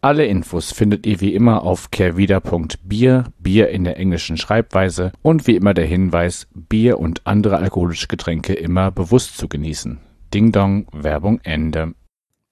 Alle 0.00 0.26
Infos 0.26 0.72
findet 0.72 1.06
ihr 1.06 1.20
wie 1.20 1.34
immer 1.34 1.62
auf 1.62 1.90
kehrwieder.bier, 1.90 3.24
Bier 3.38 3.68
in 3.70 3.84
der 3.84 3.98
englischen 3.98 4.36
Schreibweise 4.36 5.12
und 5.22 5.46
wie 5.46 5.56
immer 5.56 5.74
der 5.74 5.86
Hinweis, 5.86 6.46
Bier 6.54 6.98
und 6.98 7.26
andere 7.26 7.56
alkoholische 7.56 8.06
Getränke 8.06 8.52
immer 8.54 8.90
bewusst 8.90 9.36
zu 9.36 9.48
genießen. 9.48 9.98
Ding 10.32 10.52
Dong, 10.52 10.86
Werbung 10.92 11.40
Ende. 11.42 11.94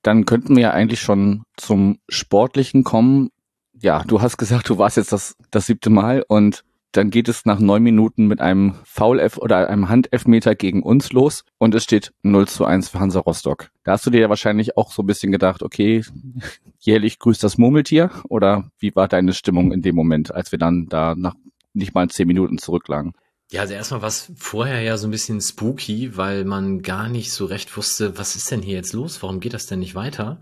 Dann 0.02 0.24
könnten 0.26 0.56
wir 0.56 0.62
ja 0.62 0.70
eigentlich 0.72 1.00
schon 1.00 1.44
zum 1.56 1.98
Sportlichen 2.08 2.84
kommen. 2.84 3.30
Ja, 3.78 4.02
du 4.04 4.20
hast 4.20 4.36
gesagt, 4.36 4.68
du 4.68 4.78
warst 4.78 4.96
jetzt 4.96 5.12
das, 5.12 5.36
das 5.50 5.66
siebte 5.66 5.90
Mal 5.90 6.24
und 6.26 6.64
dann 6.96 7.10
geht 7.10 7.28
es 7.28 7.44
nach 7.44 7.58
neun 7.58 7.82
Minuten 7.82 8.26
mit 8.26 8.40
einem 8.40 8.76
Foul-F 8.84 9.38
oder 9.38 9.68
einem 9.68 9.88
Handelfmeter 9.88 10.54
gegen 10.54 10.82
uns 10.82 11.12
los 11.12 11.44
und 11.58 11.74
es 11.74 11.82
steht 11.82 12.12
0 12.22 12.46
zu 12.46 12.64
1 12.64 12.88
für 12.88 13.00
Hansa 13.00 13.20
Rostock. 13.20 13.70
Da 13.82 13.92
hast 13.92 14.06
du 14.06 14.10
dir 14.10 14.20
ja 14.20 14.28
wahrscheinlich 14.28 14.76
auch 14.76 14.92
so 14.92 15.02
ein 15.02 15.06
bisschen 15.06 15.32
gedacht, 15.32 15.62
okay, 15.62 16.04
jährlich 16.78 17.18
grüßt 17.18 17.42
das 17.42 17.58
Murmeltier 17.58 18.10
oder 18.28 18.70
wie 18.78 18.94
war 18.94 19.08
deine 19.08 19.32
Stimmung 19.32 19.72
in 19.72 19.82
dem 19.82 19.96
Moment, 19.96 20.32
als 20.32 20.52
wir 20.52 20.58
dann 20.58 20.86
da 20.86 21.14
nach 21.16 21.34
nicht 21.72 21.94
mal 21.94 22.08
zehn 22.08 22.28
Minuten 22.28 22.58
zurücklagen? 22.58 23.14
Ja, 23.50 23.60
also 23.60 23.74
erstmal 23.74 24.00
war 24.00 24.08
es 24.08 24.32
vorher 24.36 24.80
ja 24.80 24.96
so 24.96 25.06
ein 25.06 25.10
bisschen 25.10 25.40
spooky, 25.40 26.16
weil 26.16 26.44
man 26.44 26.80
gar 26.80 27.08
nicht 27.08 27.30
so 27.30 27.44
recht 27.44 27.76
wusste, 27.76 28.16
was 28.18 28.36
ist 28.36 28.50
denn 28.50 28.62
hier 28.62 28.74
jetzt 28.76 28.94
los? 28.94 29.22
Warum 29.22 29.38
geht 29.38 29.52
das 29.52 29.66
denn 29.66 29.80
nicht 29.80 29.94
weiter? 29.94 30.40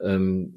Ähm, 0.00 0.54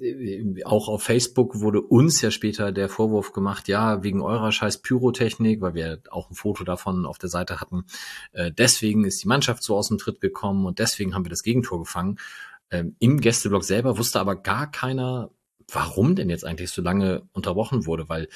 auch 0.63 0.89
auf 0.89 1.03
Facebook 1.03 1.59
wurde 1.59 1.81
uns 1.81 2.21
ja 2.21 2.29
später 2.29 2.71
der 2.71 2.87
Vorwurf 2.89 3.33
gemacht, 3.33 3.67
ja, 3.67 4.03
wegen 4.03 4.21
eurer 4.21 4.51
scheiß 4.51 4.81
Pyrotechnik, 4.83 5.59
weil 5.61 5.73
wir 5.73 6.01
auch 6.11 6.29
ein 6.29 6.35
Foto 6.35 6.63
davon 6.63 7.05
auf 7.05 7.17
der 7.17 7.29
Seite 7.29 7.59
hatten. 7.59 7.85
Äh, 8.31 8.51
deswegen 8.51 9.03
ist 9.03 9.23
die 9.23 9.27
Mannschaft 9.27 9.63
so 9.63 9.75
aus 9.75 9.87
dem 9.87 9.97
Tritt 9.97 10.21
gekommen 10.21 10.65
und 10.65 10.79
deswegen 10.79 11.15
haben 11.15 11.25
wir 11.25 11.31
das 11.31 11.43
Gegentor 11.43 11.79
gefangen. 11.79 12.19
Ähm, 12.69 12.95
Im 12.99 13.21
Gästeblock 13.21 13.63
selber 13.63 13.97
wusste 13.97 14.19
aber 14.19 14.35
gar 14.35 14.69
keiner, 14.69 15.31
warum 15.71 16.15
denn 16.15 16.29
jetzt 16.29 16.45
eigentlich 16.45 16.69
so 16.71 16.81
lange 16.81 17.23
unterbrochen 17.33 17.85
wurde, 17.85 18.07
weil 18.07 18.27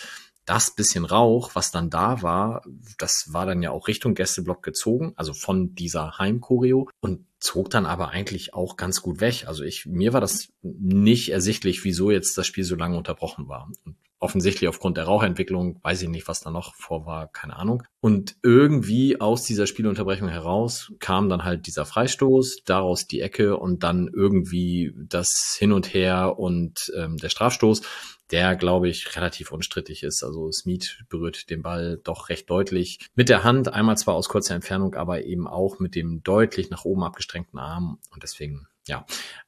das 0.51 0.69
bisschen 0.75 1.05
Rauch, 1.05 1.51
was 1.53 1.71
dann 1.71 1.89
da 1.89 2.21
war, 2.21 2.61
das 2.97 3.29
war 3.31 3.45
dann 3.45 3.63
ja 3.63 3.71
auch 3.71 3.87
Richtung 3.87 4.15
Gästeblock 4.15 4.61
gezogen, 4.61 5.13
also 5.15 5.33
von 5.33 5.75
dieser 5.75 6.17
Heimchoreo 6.17 6.89
und 6.99 7.25
zog 7.39 7.69
dann 7.69 7.85
aber 7.85 8.09
eigentlich 8.09 8.53
auch 8.53 8.75
ganz 8.75 9.01
gut 9.01 9.21
weg. 9.21 9.45
Also 9.47 9.63
ich, 9.63 9.85
mir 9.85 10.11
war 10.11 10.19
das 10.19 10.49
nicht 10.61 11.31
ersichtlich, 11.31 11.85
wieso 11.85 12.11
jetzt 12.11 12.37
das 12.37 12.47
Spiel 12.47 12.65
so 12.65 12.75
lange 12.75 12.97
unterbrochen 12.97 13.47
war. 13.47 13.71
Und 13.85 13.95
offensichtlich 14.21 14.69
aufgrund 14.69 14.97
der 14.97 15.05
Rauchentwicklung, 15.05 15.79
weiß 15.81 16.03
ich 16.03 16.07
nicht, 16.07 16.27
was 16.27 16.41
da 16.41 16.51
noch 16.51 16.75
vor 16.75 17.07
war, 17.07 17.27
keine 17.27 17.57
Ahnung. 17.57 17.83
Und 18.01 18.35
irgendwie 18.43 19.19
aus 19.19 19.43
dieser 19.43 19.65
Spielunterbrechung 19.65 20.27
heraus 20.27 20.93
kam 20.99 21.27
dann 21.27 21.43
halt 21.43 21.65
dieser 21.65 21.85
Freistoß, 21.85 22.61
daraus 22.63 23.07
die 23.07 23.19
Ecke 23.19 23.57
und 23.57 23.83
dann 23.83 24.09
irgendwie 24.13 24.93
das 24.95 25.55
Hin 25.57 25.71
und 25.73 25.93
Her 25.93 26.37
und 26.37 26.91
ähm, 26.95 27.17
der 27.17 27.29
Strafstoß, 27.29 27.81
der, 28.29 28.55
glaube 28.55 28.89
ich, 28.89 29.15
relativ 29.15 29.51
unstrittig 29.51 30.03
ist. 30.03 30.23
Also 30.23 30.51
Smith 30.51 30.99
berührt 31.09 31.49
den 31.49 31.63
Ball 31.63 31.99
doch 32.03 32.29
recht 32.29 32.47
deutlich 32.47 32.99
mit 33.15 33.27
der 33.27 33.43
Hand, 33.43 33.73
einmal 33.73 33.97
zwar 33.97 34.13
aus 34.13 34.29
kurzer 34.29 34.53
Entfernung, 34.53 34.93
aber 34.93 35.25
eben 35.25 35.47
auch 35.47 35.79
mit 35.79 35.95
dem 35.95 36.21
deutlich 36.21 36.69
nach 36.69 36.85
oben 36.85 37.03
abgestrengten 37.03 37.57
Arm 37.57 37.97
und 38.11 38.21
deswegen, 38.21 38.67
ja. 38.87 39.03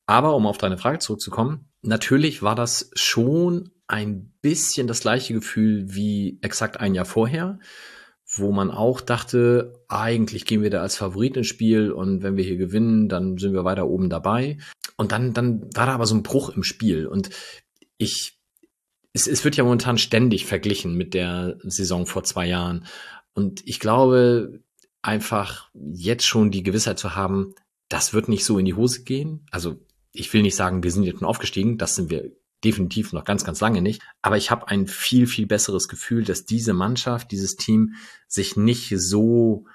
Aber 0.08 0.36
um 0.36 0.48
auf 0.48 0.58
deine 0.58 0.80
Frage 0.80 0.98
zurückzukommen, 0.98 1.70
natürlich 1.84 2.42
war 2.42 2.56
das 2.56 2.90
schon 2.96 3.70
ein 3.88 4.32
bisschen 4.42 4.88
das 4.88 5.02
gleiche 5.02 5.34
Gefühl 5.34 5.94
wie 5.94 6.40
exakt 6.42 6.80
ein 6.80 6.96
Jahr 6.96 7.06
vorher, 7.06 7.60
wo 8.36 8.52
man 8.52 8.72
auch 8.72 9.02
dachte, 9.02 9.74
eigentlich 9.88 10.46
gehen 10.46 10.64
wir 10.64 10.70
da 10.70 10.82
als 10.82 10.96
Favorit 10.96 11.38
ins 11.38 11.48
Spiel 11.48 11.92
und 11.92 12.24
wenn 12.24 12.38
wir 12.38 12.44
hier 12.44 12.58
gewinnen, 12.58 13.10
dann 13.10 13.38
sind 13.38 13.54
wir 13.54 13.66
weiter 13.66 13.88
oben 13.88 14.10
dabei. 14.10 14.58
Und 14.96 15.12
dann, 15.12 15.34
dann 15.34 15.64
war 15.76 15.86
da 15.86 15.94
aber 15.94 16.06
so 16.06 16.16
ein 16.16 16.24
Bruch 16.24 16.50
im 16.50 16.64
Spiel 16.64 17.08
und 17.08 17.30
ich, 17.98 18.40
es, 19.14 19.28
es 19.28 19.44
wird 19.44 19.58
ja 19.58 19.64
momentan 19.64 19.98
ständig 19.98 20.46
verglichen 20.46 20.96
mit 20.96 21.14
der 21.14 21.58
Saison 21.64 22.06
vor 22.06 22.24
zwei 22.24 22.48
Jahren. 22.48 22.86
Und 23.34 23.62
ich 23.68 23.80
glaube, 23.80 24.62
einfach 25.02 25.70
jetzt 25.74 26.26
schon 26.26 26.52
die 26.52 26.64
Gewissheit 26.64 26.98
zu 26.98 27.16
haben, 27.16 27.54
das 27.90 28.14
wird 28.14 28.30
nicht 28.30 28.46
so 28.46 28.58
in 28.58 28.66
die 28.66 28.74
Hose 28.74 29.04
gehen. 29.04 29.46
Also 29.52 29.80
ich 30.14 30.32
will 30.34 30.42
nicht 30.42 30.56
sagen, 30.56 30.84
wir 30.84 30.92
sind 30.92 31.04
jetzt 31.04 31.20
schon 31.20 31.28
aufgestiegen, 31.28 31.78
das 31.78 31.96
sind 31.96 32.10
wir 32.10 32.32
definitiv 32.64 33.14
noch 33.14 33.24
ganz, 33.24 33.44
ganz 33.44 33.60
lange 33.62 33.82
nicht. 33.82 34.02
Aber 34.22 34.38
ich 34.38 34.52
habe 34.52 34.68
ein 34.68 34.88
viel, 34.88 35.28
viel 35.28 35.46
besseres 35.46 35.88
Gefühl, 35.88 36.24
dass 36.24 36.46
diese 36.46 36.74
Mannschaft, 36.74 37.32
dieses 37.32 37.56
Team 37.56 37.96
sich 38.28 38.56
nicht 38.56 38.94
so, 38.98 39.66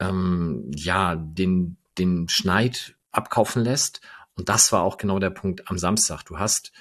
ähm, 0.00 0.70
ja, 0.74 1.16
den, 1.16 1.76
den 1.98 2.28
Schneid 2.28 2.96
abkaufen 3.12 3.62
lässt. 3.62 4.00
Und 4.34 4.48
das 4.48 4.72
war 4.72 4.82
auch 4.82 4.98
genau 4.98 5.18
der 5.18 5.30
Punkt 5.30 5.68
am 5.70 5.78
Samstag. 5.78 6.24
Du 6.24 6.38
hast 6.38 6.72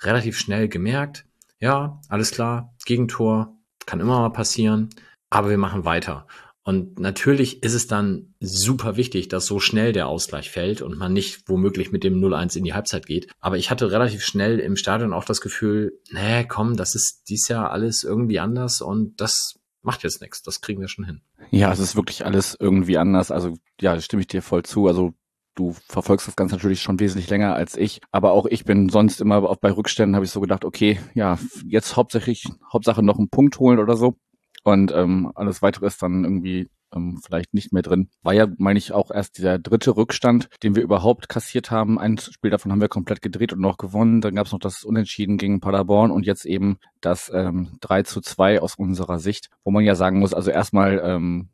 relativ 0.00 0.38
schnell 0.38 0.68
gemerkt, 0.68 1.24
ja, 1.58 2.00
alles 2.08 2.30
klar, 2.30 2.74
Gegentor, 2.84 3.56
kann 3.86 4.00
immer 4.00 4.20
mal 4.20 4.30
passieren, 4.30 4.90
aber 5.30 5.50
wir 5.50 5.58
machen 5.58 5.84
weiter. 5.84 6.26
Und 6.64 6.98
natürlich 6.98 7.62
ist 7.62 7.74
es 7.74 7.86
dann 7.86 8.34
super 8.40 8.96
wichtig, 8.96 9.28
dass 9.28 9.44
so 9.44 9.60
schnell 9.60 9.92
der 9.92 10.08
Ausgleich 10.08 10.50
fällt 10.50 10.80
und 10.80 10.96
man 10.96 11.12
nicht 11.12 11.46
womöglich 11.46 11.92
mit 11.92 12.04
dem 12.04 12.18
0-1 12.20 12.56
in 12.56 12.64
die 12.64 12.72
Halbzeit 12.72 13.06
geht. 13.06 13.30
Aber 13.38 13.58
ich 13.58 13.70
hatte 13.70 13.92
relativ 13.92 14.24
schnell 14.24 14.58
im 14.58 14.76
Stadion 14.76 15.12
auch 15.12 15.26
das 15.26 15.42
Gefühl, 15.42 16.00
nee, 16.10 16.44
komm, 16.44 16.76
das 16.76 16.94
ist 16.94 17.24
dies 17.28 17.48
Jahr 17.48 17.70
alles 17.70 18.02
irgendwie 18.02 18.40
anders 18.40 18.80
und 18.80 19.20
das 19.20 19.60
macht 19.82 20.02
jetzt 20.04 20.22
nichts. 20.22 20.42
Das 20.42 20.62
kriegen 20.62 20.80
wir 20.80 20.88
schon 20.88 21.04
hin. 21.04 21.20
Ja, 21.50 21.70
es 21.70 21.78
ist 21.78 21.96
wirklich 21.96 22.24
alles 22.24 22.56
irgendwie 22.58 22.96
anders. 22.96 23.30
Also 23.30 23.58
ja, 23.78 24.00
stimme 24.00 24.22
ich 24.22 24.28
dir 24.28 24.40
voll 24.40 24.62
zu. 24.62 24.86
Also 24.88 25.12
du 25.54 25.74
verfolgst 25.88 26.26
das 26.26 26.36
Ganze 26.36 26.54
natürlich 26.54 26.80
schon 26.80 26.98
wesentlich 26.98 27.28
länger 27.28 27.54
als 27.54 27.76
ich, 27.76 28.00
aber 28.10 28.32
auch 28.32 28.46
ich 28.46 28.64
bin 28.64 28.88
sonst 28.88 29.20
immer 29.20 29.48
auch 29.48 29.56
bei 29.56 29.70
Rückständen 29.70 30.16
habe 30.16 30.24
ich 30.24 30.32
so 30.32 30.40
gedacht, 30.40 30.64
okay, 30.64 30.98
ja, 31.14 31.38
jetzt 31.66 31.96
hauptsächlich 31.96 32.44
Hauptsache 32.72 33.02
noch 33.02 33.18
einen 33.18 33.28
Punkt 33.28 33.58
holen 33.58 33.78
oder 33.78 33.96
so 33.96 34.16
und 34.64 34.92
ähm, 34.92 35.30
alles 35.34 35.62
weitere 35.62 35.86
ist 35.86 36.02
dann 36.02 36.24
irgendwie 36.24 36.68
ähm, 36.94 37.20
vielleicht 37.24 37.54
nicht 37.54 37.72
mehr 37.72 37.82
drin. 37.82 38.08
War 38.22 38.32
ja, 38.32 38.46
meine 38.58 38.78
ich, 38.78 38.92
auch 38.92 39.10
erst 39.10 39.42
der 39.42 39.58
dritte 39.58 39.96
Rückstand, 39.96 40.48
den 40.62 40.74
wir 40.74 40.82
überhaupt 40.82 41.28
kassiert 41.28 41.70
haben. 41.70 41.98
Ein 41.98 42.18
Spiel 42.18 42.50
davon 42.50 42.72
haben 42.72 42.80
wir 42.80 42.88
komplett 42.88 43.22
gedreht 43.22 43.52
und 43.52 43.60
noch 43.60 43.76
gewonnen. 43.76 44.20
Dann 44.20 44.34
gab 44.34 44.46
es 44.46 44.52
noch 44.52 44.58
das 44.58 44.84
Unentschieden 44.84 45.38
gegen 45.38 45.60
Paderborn 45.60 46.10
und 46.10 46.26
jetzt 46.26 46.44
eben 46.46 46.78
das 47.00 47.30
ähm, 47.34 47.78
3 47.80 48.02
zu 48.04 48.20
2 48.20 48.60
aus 48.60 48.74
unserer 48.76 49.18
Sicht, 49.18 49.50
wo 49.64 49.70
man 49.70 49.84
ja 49.84 49.94
sagen 49.94 50.18
muss, 50.18 50.34
also 50.34 50.50
erstmal 50.50 51.00
ähm, 51.04 51.48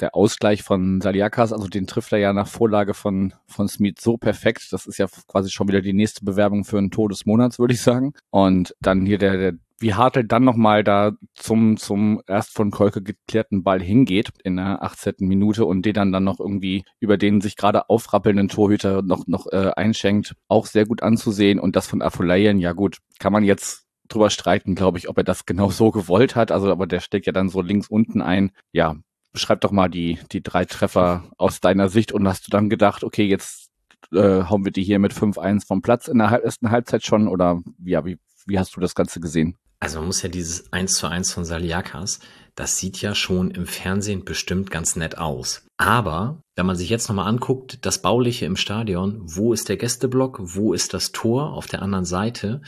der 0.00 0.14
Ausgleich 0.14 0.62
von 0.62 1.00
Saliakas, 1.00 1.52
also 1.52 1.68
den 1.68 1.86
trifft 1.86 2.12
er 2.12 2.18
ja 2.18 2.32
nach 2.32 2.48
Vorlage 2.48 2.94
von, 2.94 3.34
von 3.46 3.68
Smith 3.68 3.96
so 4.00 4.16
perfekt. 4.16 4.68
Das 4.72 4.86
ist 4.86 4.98
ja 4.98 5.06
quasi 5.28 5.50
schon 5.50 5.68
wieder 5.68 5.82
die 5.82 5.92
nächste 5.92 6.24
Bewerbung 6.24 6.64
für 6.64 6.78
einen 6.78 6.90
Tod 6.90 7.12
des 7.12 7.26
Monats, 7.26 7.58
würde 7.58 7.74
ich 7.74 7.82
sagen. 7.82 8.14
Und 8.30 8.74
dann 8.80 9.04
hier 9.04 9.18
der, 9.18 9.36
der 9.36 9.52
wie 9.80 9.94
Hartl 9.94 10.24
dann 10.24 10.44
nochmal 10.44 10.84
da 10.84 11.12
zum, 11.34 11.78
zum 11.78 12.22
erst 12.26 12.54
von 12.54 12.70
Kolke 12.70 13.02
geklärten 13.02 13.62
Ball 13.62 13.80
hingeht 13.80 14.30
in 14.44 14.56
der 14.56 14.82
18. 14.82 15.14
Minute 15.20 15.64
und 15.64 15.86
den 15.86 15.94
dann 15.94 16.12
dann 16.12 16.24
noch 16.24 16.38
irgendwie 16.38 16.84
über 17.00 17.16
den 17.16 17.40
sich 17.40 17.56
gerade 17.56 17.88
aufrappelnden 17.88 18.48
Torhüter 18.48 19.02
noch, 19.02 19.26
noch 19.26 19.46
äh, 19.46 19.70
einschenkt, 19.74 20.36
auch 20.48 20.66
sehr 20.66 20.86
gut 20.86 21.02
anzusehen. 21.02 21.58
Und 21.58 21.76
das 21.76 21.86
von 21.86 22.02
Afolayan, 22.02 22.60
ja 22.60 22.72
gut, 22.72 22.98
kann 23.18 23.32
man 23.32 23.42
jetzt 23.42 23.86
drüber 24.08 24.28
streiten, 24.28 24.74
glaube 24.74 24.98
ich, 24.98 25.08
ob 25.08 25.16
er 25.16 25.24
das 25.24 25.46
genau 25.46 25.70
so 25.70 25.90
gewollt 25.90 26.36
hat. 26.36 26.52
Also, 26.52 26.70
aber 26.70 26.86
der 26.86 27.00
steckt 27.00 27.26
ja 27.26 27.32
dann 27.32 27.48
so 27.48 27.62
links 27.62 27.88
unten 27.88 28.20
ein. 28.20 28.52
Ja, 28.72 28.96
beschreib 29.32 29.62
doch 29.62 29.70
mal 29.70 29.88
die, 29.88 30.18
die 30.32 30.42
drei 30.42 30.66
Treffer 30.66 31.24
aus 31.38 31.60
deiner 31.60 31.88
Sicht 31.88 32.12
und 32.12 32.28
hast 32.28 32.46
du 32.46 32.50
dann 32.50 32.68
gedacht, 32.68 33.02
okay, 33.02 33.24
jetzt 33.24 33.70
äh, 34.12 34.44
hauen 34.44 34.64
wir 34.64 34.72
die 34.72 34.82
hier 34.82 34.98
mit 34.98 35.12
5-1 35.12 35.66
vom 35.66 35.82
Platz 35.82 36.08
in 36.08 36.18
der 36.18 36.28
ersten 36.28 36.70
Halbzeit 36.70 37.04
schon 37.04 37.28
oder 37.28 37.62
ja, 37.84 38.04
wie, 38.04 38.18
wie 38.46 38.58
hast 38.58 38.76
du 38.76 38.80
das 38.80 38.94
Ganze 38.94 39.20
gesehen? 39.20 39.56
Also 39.80 39.98
man 39.98 40.08
muss 40.08 40.22
ja 40.22 40.28
dieses 40.28 40.72
1 40.72 40.92
zu 40.92 41.06
1 41.06 41.32
von 41.32 41.46
Saliakas, 41.46 42.20
das 42.54 42.76
sieht 42.76 43.00
ja 43.00 43.14
schon 43.14 43.50
im 43.50 43.66
Fernsehen 43.66 44.24
bestimmt 44.26 44.70
ganz 44.70 44.94
nett 44.94 45.16
aus. 45.16 45.66
Aber 45.78 46.42
wenn 46.54 46.66
man 46.66 46.76
sich 46.76 46.90
jetzt 46.90 47.08
nochmal 47.08 47.28
anguckt, 47.28 47.86
das 47.86 48.02
Bauliche 48.02 48.44
im 48.44 48.56
Stadion, 48.56 49.22
wo 49.24 49.54
ist 49.54 49.70
der 49.70 49.78
Gästeblock, 49.78 50.38
wo 50.42 50.74
ist 50.74 50.92
das 50.92 51.12
Tor 51.12 51.54
auf 51.54 51.66
der 51.66 51.80
anderen 51.80 52.04
Seite, 52.04 52.60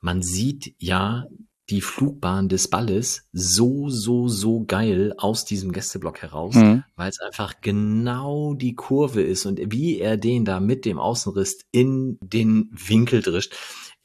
man 0.00 0.20
sieht 0.20 0.74
ja 0.78 1.26
die 1.70 1.80
Flugbahn 1.80 2.48
des 2.48 2.68
Balles 2.68 3.28
so, 3.32 3.88
so, 3.88 4.28
so 4.28 4.64
geil 4.64 5.14
aus 5.18 5.44
diesem 5.44 5.72
Gästeblock 5.72 6.22
heraus, 6.22 6.54
mhm. 6.54 6.84
weil 6.94 7.10
es 7.10 7.20
einfach 7.20 7.60
genau 7.60 8.54
die 8.54 8.74
Kurve 8.74 9.22
ist 9.22 9.46
und 9.46 9.60
wie 9.72 9.98
er 9.98 10.16
den 10.16 10.44
da 10.44 10.60
mit 10.60 10.84
dem 10.84 10.98
Außenriss 10.98 11.66
in 11.72 12.18
den 12.20 12.70
Winkel 12.72 13.22
drischt 13.22 13.54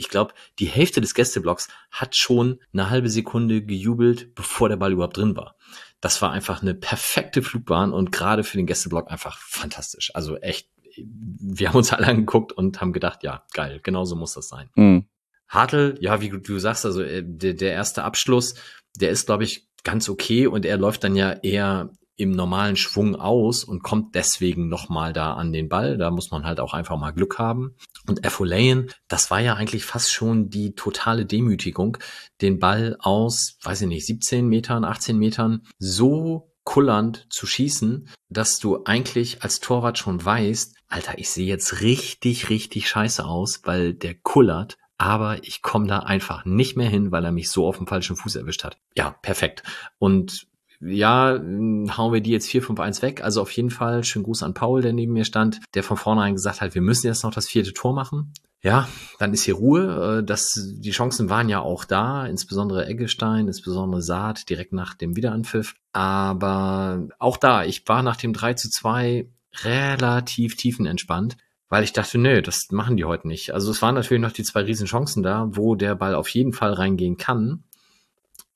ich 0.01 0.09
glaube, 0.09 0.33
die 0.57 0.65
Hälfte 0.65 0.99
des 0.99 1.13
Gästeblocks 1.13 1.67
hat 1.91 2.15
schon 2.15 2.59
eine 2.73 2.89
halbe 2.89 3.09
Sekunde 3.09 3.63
gejubelt, 3.63 4.33
bevor 4.33 4.67
der 4.67 4.77
Ball 4.77 4.93
überhaupt 4.93 5.17
drin 5.17 5.37
war. 5.37 5.55
Das 5.99 6.23
war 6.23 6.31
einfach 6.31 6.63
eine 6.63 6.73
perfekte 6.73 7.43
Flugbahn 7.43 7.93
und 7.93 8.11
gerade 8.11 8.43
für 8.43 8.57
den 8.57 8.65
Gästeblock 8.65 9.11
einfach 9.11 9.37
fantastisch. 9.37 10.09
Also 10.15 10.37
echt, 10.37 10.67
wir 10.97 11.69
haben 11.69 11.77
uns 11.77 11.93
alle 11.93 12.07
angeguckt 12.07 12.51
und 12.51 12.81
haben 12.81 12.93
gedacht, 12.93 13.21
ja, 13.21 13.43
geil, 13.53 13.79
genauso 13.83 14.15
muss 14.15 14.33
das 14.33 14.47
sein. 14.47 14.71
Mhm. 14.73 15.05
Hartl, 15.51 15.97
ja, 15.99 16.21
wie 16.21 16.29
du 16.29 16.59
sagst, 16.59 16.85
also 16.85 17.03
äh, 17.03 17.23
der, 17.25 17.53
der 17.53 17.73
erste 17.73 18.03
Abschluss, 18.03 18.55
der 18.95 19.11
ist, 19.11 19.25
glaube 19.25 19.43
ich, 19.43 19.67
ganz 19.83 20.09
okay 20.09 20.47
und 20.47 20.65
er 20.65 20.77
läuft 20.77 21.03
dann 21.03 21.15
ja 21.15 21.31
eher 21.31 21.91
im 22.15 22.31
normalen 22.31 22.75
Schwung 22.75 23.15
aus 23.15 23.63
und 23.63 23.83
kommt 23.83 24.15
deswegen 24.15 24.69
nochmal 24.69 25.11
da 25.11 25.33
an 25.33 25.51
den 25.51 25.69
Ball. 25.69 25.97
Da 25.97 26.11
muss 26.11 26.29
man 26.31 26.45
halt 26.45 26.59
auch 26.59 26.73
einfach 26.73 26.97
mal 26.97 27.11
Glück 27.11 27.39
haben. 27.39 27.75
Und 28.07 28.23
Effolayen, 28.23 28.91
das 29.07 29.31
war 29.31 29.39
ja 29.39 29.55
eigentlich 29.55 29.85
fast 29.85 30.13
schon 30.13 30.49
die 30.49 30.75
totale 30.75 31.25
Demütigung, 31.25 31.97
den 32.41 32.59
Ball 32.59 32.95
aus, 32.99 33.57
weiß 33.63 33.81
ich 33.81 33.87
nicht, 33.87 34.05
17 34.05 34.47
Metern, 34.47 34.85
18 34.85 35.17
Metern 35.17 35.63
so 35.79 36.53
kullernd 36.63 37.25
zu 37.31 37.47
schießen, 37.47 38.07
dass 38.29 38.59
du 38.59 38.83
eigentlich 38.85 39.41
als 39.41 39.59
Torwart 39.59 39.97
schon 39.97 40.23
weißt, 40.23 40.75
Alter, 40.87 41.17
ich 41.17 41.29
sehe 41.29 41.47
jetzt 41.47 41.81
richtig, 41.81 42.49
richtig 42.49 42.87
scheiße 42.87 43.25
aus, 43.25 43.61
weil 43.63 43.93
der 43.93 44.13
kullert 44.13 44.77
aber 45.01 45.43
ich 45.43 45.63
komme 45.63 45.87
da 45.87 45.99
einfach 46.01 46.45
nicht 46.45 46.77
mehr 46.77 46.87
hin, 46.87 47.11
weil 47.11 47.25
er 47.25 47.31
mich 47.31 47.49
so 47.49 47.65
auf 47.65 47.77
dem 47.77 47.87
falschen 47.87 48.15
Fuß 48.15 48.35
erwischt 48.35 48.63
hat. 48.63 48.77
Ja, 48.95 49.15
perfekt. 49.23 49.63
Und 49.97 50.45
ja, 50.79 51.39
hauen 51.39 52.13
wir 52.13 52.21
die 52.21 52.29
jetzt 52.29 52.47
4-5-1 52.47 53.01
weg. 53.01 53.23
Also 53.23 53.41
auf 53.41 53.51
jeden 53.51 53.71
Fall 53.71 54.03
schönen 54.03 54.25
Gruß 54.25 54.43
an 54.43 54.53
Paul, 54.53 54.83
der 54.83 54.93
neben 54.93 55.13
mir 55.13 55.25
stand, 55.25 55.59
der 55.73 55.81
von 55.81 55.97
vornherein 55.97 56.35
gesagt 56.35 56.61
hat, 56.61 56.75
wir 56.75 56.83
müssen 56.83 57.07
jetzt 57.07 57.23
noch 57.23 57.33
das 57.33 57.47
vierte 57.47 57.73
Tor 57.73 57.95
machen. 57.95 58.31
Ja, 58.61 58.87
dann 59.17 59.33
ist 59.33 59.41
hier 59.41 59.55
Ruhe. 59.55 60.19
Äh, 60.19 60.23
das, 60.23 60.53
die 60.71 60.91
Chancen 60.91 61.31
waren 61.31 61.49
ja 61.49 61.61
auch 61.61 61.83
da, 61.83 62.27
insbesondere 62.27 62.85
Eggestein, 62.85 63.47
insbesondere 63.47 64.03
Saat 64.03 64.51
direkt 64.51 64.71
nach 64.71 64.93
dem 64.93 65.15
Wiederanpfiff. 65.15 65.73
Aber 65.93 67.07
auch 67.17 67.37
da, 67.37 67.63
ich 67.63 67.87
war 67.87 68.03
nach 68.03 68.17
dem 68.17 68.33
3 68.33 68.53
zu 68.53 68.69
2 68.69 69.27
relativ 69.63 70.57
tiefenentspannt, 70.57 71.37
weil 71.71 71.85
ich 71.85 71.93
dachte, 71.93 72.17
nö, 72.17 72.41
das 72.41 72.67
machen 72.71 72.97
die 72.97 73.05
heute 73.05 73.29
nicht. 73.29 73.53
Also 73.53 73.71
es 73.71 73.81
waren 73.81 73.95
natürlich 73.95 74.21
noch 74.21 74.33
die 74.33 74.43
zwei 74.43 74.63
riesen 74.63 74.87
Chancen 74.87 75.23
da, 75.23 75.47
wo 75.51 75.75
der 75.75 75.95
Ball 75.95 76.15
auf 76.15 76.27
jeden 76.27 76.51
Fall 76.51 76.73
reingehen 76.73 77.15
kann. 77.15 77.63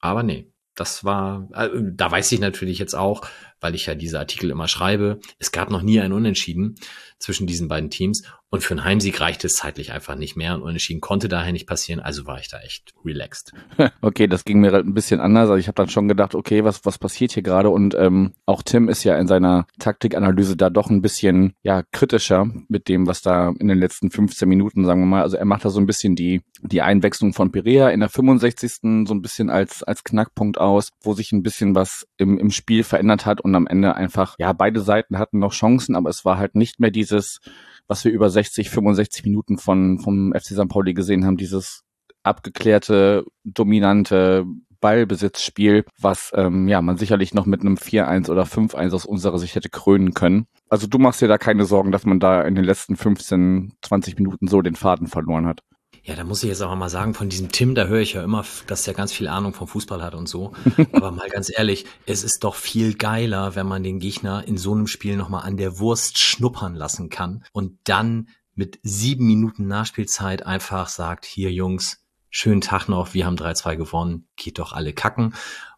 Aber 0.01 0.21
nee, 0.21 0.51
das 0.75 1.05
war, 1.05 1.47
äh, 1.53 1.69
da 1.81 2.11
weiß 2.11 2.29
ich 2.33 2.41
natürlich 2.41 2.77
jetzt 2.77 2.93
auch, 2.93 3.25
weil 3.59 3.75
ich 3.75 3.85
ja 3.85 3.95
diese 3.95 4.19
Artikel 4.19 4.49
immer 4.49 4.67
schreibe. 4.67 5.19
Es 5.39 5.51
gab 5.51 5.69
noch 5.69 5.81
nie 5.81 5.99
ein 5.99 6.13
Unentschieden 6.13 6.75
zwischen 7.19 7.47
diesen 7.47 7.67
beiden 7.67 7.89
Teams 7.89 8.23
und 8.55 8.61
für 8.61 8.73
einen 8.73 8.85
Heimsieg 8.85 9.19
reichte 9.19 9.47
es 9.47 9.55
zeitlich 9.55 9.91
einfach 9.91 10.15
nicht 10.15 10.37
mehr 10.37 10.55
und 10.55 10.61
Unentschieden 10.61 11.01
konnte 11.01 11.27
daher 11.27 11.51
nicht 11.51 11.67
passieren, 11.67 11.99
also 11.99 12.25
war 12.25 12.39
ich 12.39 12.47
da 12.47 12.59
echt 12.61 12.93
relaxed. 13.03 13.51
Okay, 14.01 14.27
das 14.27 14.45
ging 14.45 14.61
mir 14.61 14.71
halt 14.71 14.85
ein 14.85 14.93
bisschen 14.93 15.19
anders. 15.19 15.49
Also 15.49 15.55
ich 15.55 15.67
habe 15.67 15.75
dann 15.75 15.89
schon 15.89 16.07
gedacht, 16.07 16.35
okay, 16.35 16.63
was, 16.63 16.85
was 16.85 16.97
passiert 16.97 17.31
hier 17.31 17.43
gerade? 17.43 17.69
Und 17.69 17.95
ähm, 17.95 18.33
auch 18.45 18.61
Tim 18.61 18.87
ist 18.87 19.03
ja 19.03 19.17
in 19.17 19.27
seiner 19.27 19.65
Taktikanalyse 19.79 20.55
da 20.55 20.69
doch 20.69 20.89
ein 20.89 21.01
bisschen 21.01 21.53
ja 21.63 21.83
kritischer 21.91 22.49
mit 22.67 22.87
dem, 22.87 23.07
was 23.07 23.21
da 23.21 23.49
in 23.59 23.67
den 23.67 23.79
letzten 23.79 24.11
15 24.11 24.47
Minuten, 24.47 24.85
sagen 24.85 25.01
wir 25.01 25.07
mal, 25.07 25.23
also 25.23 25.37
er 25.37 25.45
macht 25.45 25.65
da 25.65 25.69
so 25.69 25.79
ein 25.79 25.87
bisschen 25.87 26.15
die, 26.15 26.43
die 26.61 26.81
Einwechslung 26.81 27.33
von 27.33 27.51
Perea 27.51 27.89
in 27.89 27.99
der 27.99 28.09
65. 28.09 29.07
so 29.07 29.13
ein 29.13 29.21
bisschen 29.21 29.49
als, 29.49 29.83
als 29.83 30.03
Knackpunkt 30.03 30.59
aus, 30.59 30.91
wo 31.01 31.13
sich 31.13 31.31
ein 31.31 31.43
bisschen 31.43 31.73
was 31.75 32.07
im, 32.17 32.37
im 32.37 32.51
Spiel 32.51 32.83
verändert 32.83 33.25
hat 33.25 33.41
und 33.45 33.53
am 33.53 33.67
Ende 33.67 33.95
einfach, 33.95 34.35
ja, 34.39 34.51
beide 34.53 34.81
Seiten 34.81 35.19
hatten 35.19 35.37
noch 35.37 35.53
Chancen, 35.53 35.95
aber 35.95 36.09
es 36.09 36.25
war 36.25 36.39
halt 36.39 36.55
nicht 36.55 36.79
mehr 36.79 36.89
dieses, 36.89 37.39
was 37.87 38.03
wir 38.03 38.11
über 38.11 38.29
60, 38.29 38.71
65 38.71 39.23
Minuten 39.23 39.59
von, 39.59 39.99
vom 39.99 40.33
FC 40.33 40.47
St. 40.47 40.67
Pauli 40.67 40.95
gesehen 40.95 41.25
haben, 41.25 41.37
dieses 41.37 41.83
abgeklärte, 42.23 43.23
dominante 43.43 44.45
Ballbesitzspiel, 44.81 45.85
was 46.01 46.31
ähm, 46.35 46.67
ja 46.67 46.81
man 46.81 46.97
sicherlich 46.97 47.35
noch 47.35 47.45
mit 47.45 47.61
einem 47.61 47.75
4-1 47.75 48.31
oder 48.31 48.43
5-1 48.43 48.93
aus 48.93 49.05
unserer 49.05 49.37
Sicht 49.37 49.53
hätte 49.53 49.69
krönen 49.69 50.15
können. 50.15 50.47
Also 50.67 50.87
du 50.87 50.97
machst 50.97 51.21
dir 51.21 51.27
da 51.27 51.37
keine 51.37 51.65
Sorgen, 51.65 51.91
dass 51.91 52.05
man 52.05 52.19
da 52.19 52.41
in 52.41 52.55
den 52.55 52.65
letzten 52.65 52.95
15, 52.95 53.73
20 53.83 54.17
Minuten 54.17 54.47
so 54.47 54.63
den 54.63 54.75
Faden 54.75 55.05
verloren 55.05 55.45
hat. 55.45 55.61
Ja, 56.05 56.15
da 56.15 56.23
muss 56.23 56.43
ich 56.43 56.49
jetzt 56.49 56.61
auch 56.61 56.75
mal 56.75 56.87
sagen, 56.87 57.15
von 57.15 57.29
diesem 57.29 57.51
Tim, 57.51 57.73
da 57.73 57.85
höre 57.85 57.99
ich 57.99 58.13
ja 58.13 58.23
immer, 58.23 58.45
dass 58.67 58.87
er 58.87 58.93
ganz 58.93 59.11
viel 59.11 59.27
Ahnung 59.27 59.55
vom 59.55 59.67
Fußball 59.67 60.03
hat 60.03 60.13
und 60.13 60.29
so. 60.29 60.53
Aber 60.93 61.11
mal 61.11 61.29
ganz 61.29 61.51
ehrlich, 61.51 61.85
es 62.05 62.23
ist 62.23 62.43
doch 62.43 62.53
viel 62.53 62.93
geiler, 62.93 63.55
wenn 63.55 63.65
man 63.65 63.81
den 63.81 63.99
Gegner 63.99 64.47
in 64.47 64.55
so 64.55 64.71
einem 64.71 64.85
Spiel 64.85 65.17
nochmal 65.17 65.47
an 65.47 65.57
der 65.57 65.79
Wurst 65.79 66.19
schnuppern 66.19 66.75
lassen 66.75 67.09
kann 67.09 67.43
und 67.53 67.79
dann 67.85 68.29
mit 68.53 68.77
sieben 68.83 69.25
Minuten 69.25 69.65
Nachspielzeit 69.65 70.45
einfach 70.45 70.89
sagt, 70.89 71.25
hier 71.25 71.51
Jungs, 71.51 72.05
schönen 72.29 72.61
Tag 72.61 72.87
noch, 72.87 73.15
wir 73.15 73.25
haben 73.25 73.35
3-2 73.35 73.75
gewonnen, 73.75 74.27
geht 74.35 74.59
doch 74.59 74.73
alle 74.73 74.93
kacken. 74.93 75.33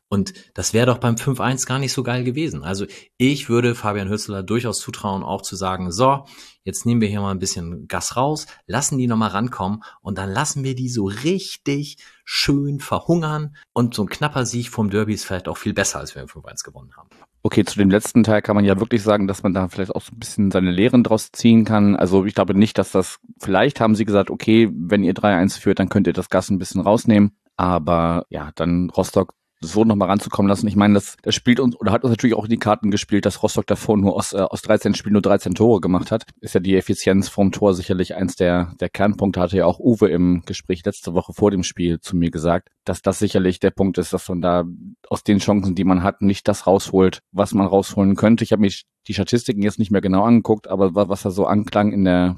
Und 0.09 0.33
das 0.53 0.73
wäre 0.73 0.85
doch 0.85 0.99
beim 0.99 1.15
5-1 1.15 1.67
gar 1.67 1.79
nicht 1.79 1.91
so 1.91 2.01
geil 2.03 2.23
gewesen. 2.23 2.63
Also 2.63 2.85
ich 3.17 3.49
würde 3.49 3.75
Fabian 3.75 4.09
Hützler 4.09 4.41
durchaus 4.41 4.79
zutrauen, 4.79 5.23
auch 5.23 5.41
zu 5.41 5.55
sagen, 5.55 5.91
so, 5.91 6.23
jetzt 6.63 6.85
nehmen 6.85 7.01
wir 7.01 7.09
hier 7.09 7.21
mal 7.21 7.31
ein 7.31 7.39
bisschen 7.39 7.87
Gas 7.87 8.15
raus, 8.15 8.47
lassen 8.67 8.97
die 8.97 9.07
nochmal 9.07 9.29
rankommen 9.29 9.83
und 10.01 10.17
dann 10.17 10.31
lassen 10.31 10.63
wir 10.63 10.75
die 10.75 10.89
so 10.89 11.05
richtig 11.05 11.97
schön 12.23 12.79
verhungern 12.79 13.55
und 13.73 13.93
so 13.95 14.03
ein 14.03 14.09
knapper 14.09 14.45
Sieg 14.45 14.69
vom 14.69 14.89
Derby 14.89 15.13
ist 15.13 15.25
vielleicht 15.25 15.47
auch 15.47 15.57
viel 15.57 15.73
besser, 15.73 15.99
als 15.99 16.15
wir 16.15 16.21
im 16.21 16.29
5-1 16.29 16.63
gewonnen 16.63 16.91
haben. 16.95 17.09
Okay, 17.43 17.63
zu 17.63 17.77
dem 17.77 17.89
letzten 17.89 18.23
Teil 18.23 18.41
kann 18.41 18.55
man 18.55 18.65
ja 18.65 18.79
wirklich 18.79 19.03
sagen, 19.03 19.27
dass 19.27 19.43
man 19.43 19.53
da 19.53 19.69
vielleicht 19.69 19.95
auch 19.95 20.01
so 20.01 20.11
ein 20.13 20.19
bisschen 20.19 20.51
seine 20.51 20.71
Lehren 20.71 21.03
draus 21.03 21.31
ziehen 21.31 21.63
kann. 21.63 21.95
Also 21.95 22.25
ich 22.25 22.35
glaube 22.35 22.53
nicht, 22.53 22.77
dass 22.77 22.91
das, 22.91 23.19
vielleicht 23.39 23.79
haben 23.79 23.95
sie 23.95 24.03
gesagt, 24.03 24.29
okay, 24.29 24.69
wenn 24.73 25.03
ihr 25.03 25.13
3-1 25.13 25.59
führt, 25.59 25.79
dann 25.79 25.87
könnt 25.87 26.07
ihr 26.07 26.13
das 26.13 26.29
Gas 26.29 26.49
ein 26.49 26.59
bisschen 26.59 26.81
rausnehmen. 26.81 27.37
Aber 27.55 28.25
ja, 28.29 28.51
dann 28.55 28.89
Rostock 28.89 29.33
so 29.59 29.83
nochmal 29.83 30.09
ranzukommen 30.09 30.49
lassen. 30.49 30.67
Ich 30.67 30.75
meine, 30.75 30.95
das, 30.95 31.17
das 31.21 31.33
spielt 31.33 31.59
uns 31.59 31.75
oder 31.79 31.91
hat 31.91 32.03
uns 32.03 32.11
natürlich 32.11 32.35
auch 32.35 32.43
in 32.43 32.49
die 32.49 32.59
Karten 32.59 32.91
gespielt, 32.91 33.25
dass 33.25 33.41
Rostock 33.41 33.65
davor 33.65 33.97
nur 33.97 34.15
aus, 34.15 34.33
äh, 34.33 34.37
aus 34.37 34.61
13 34.61 34.93
Spielen 34.93 35.13
nur 35.13 35.21
13 35.21 35.55
Tore 35.55 35.81
gemacht 35.81 36.11
hat. 36.11 36.23
Ist 36.41 36.53
ja 36.53 36.59
die 36.59 36.75
Effizienz 36.75 37.29
vom 37.29 37.51
Tor 37.51 37.73
sicherlich 37.73 38.15
eins 38.15 38.35
der, 38.35 38.73
der 38.79 38.89
Kernpunkte, 38.89 39.39
hatte 39.39 39.57
ja 39.57 39.65
auch 39.65 39.79
Uwe 39.79 40.09
im 40.09 40.43
Gespräch 40.45 40.85
letzte 40.85 41.13
Woche 41.13 41.33
vor 41.33 41.51
dem 41.51 41.63
Spiel 41.63 41.99
zu 41.99 42.15
mir 42.15 42.29
gesagt, 42.29 42.69
dass 42.85 43.01
das 43.01 43.19
sicherlich 43.19 43.59
der 43.59 43.71
Punkt 43.71 43.97
ist, 43.97 44.13
dass 44.13 44.29
man 44.29 44.41
da 44.41 44.65
aus 45.09 45.23
den 45.23 45.39
Chancen, 45.39 45.75
die 45.75 45.83
man 45.83 46.03
hat, 46.03 46.21
nicht 46.21 46.47
das 46.47 46.67
rausholt, 46.67 47.19
was 47.31 47.53
man 47.53 47.67
rausholen 47.67 48.15
könnte. 48.15 48.43
Ich 48.43 48.51
habe 48.51 48.61
mich 48.61 48.85
die 49.07 49.13
Statistiken 49.13 49.61
jetzt 49.61 49.79
nicht 49.79 49.91
mehr 49.91 50.01
genau 50.01 50.23
angeguckt, 50.23 50.67
aber 50.67 51.09
was 51.09 51.23
da 51.23 51.31
so 51.31 51.45
anklang 51.45 51.91
in 51.91 52.03
der 52.03 52.35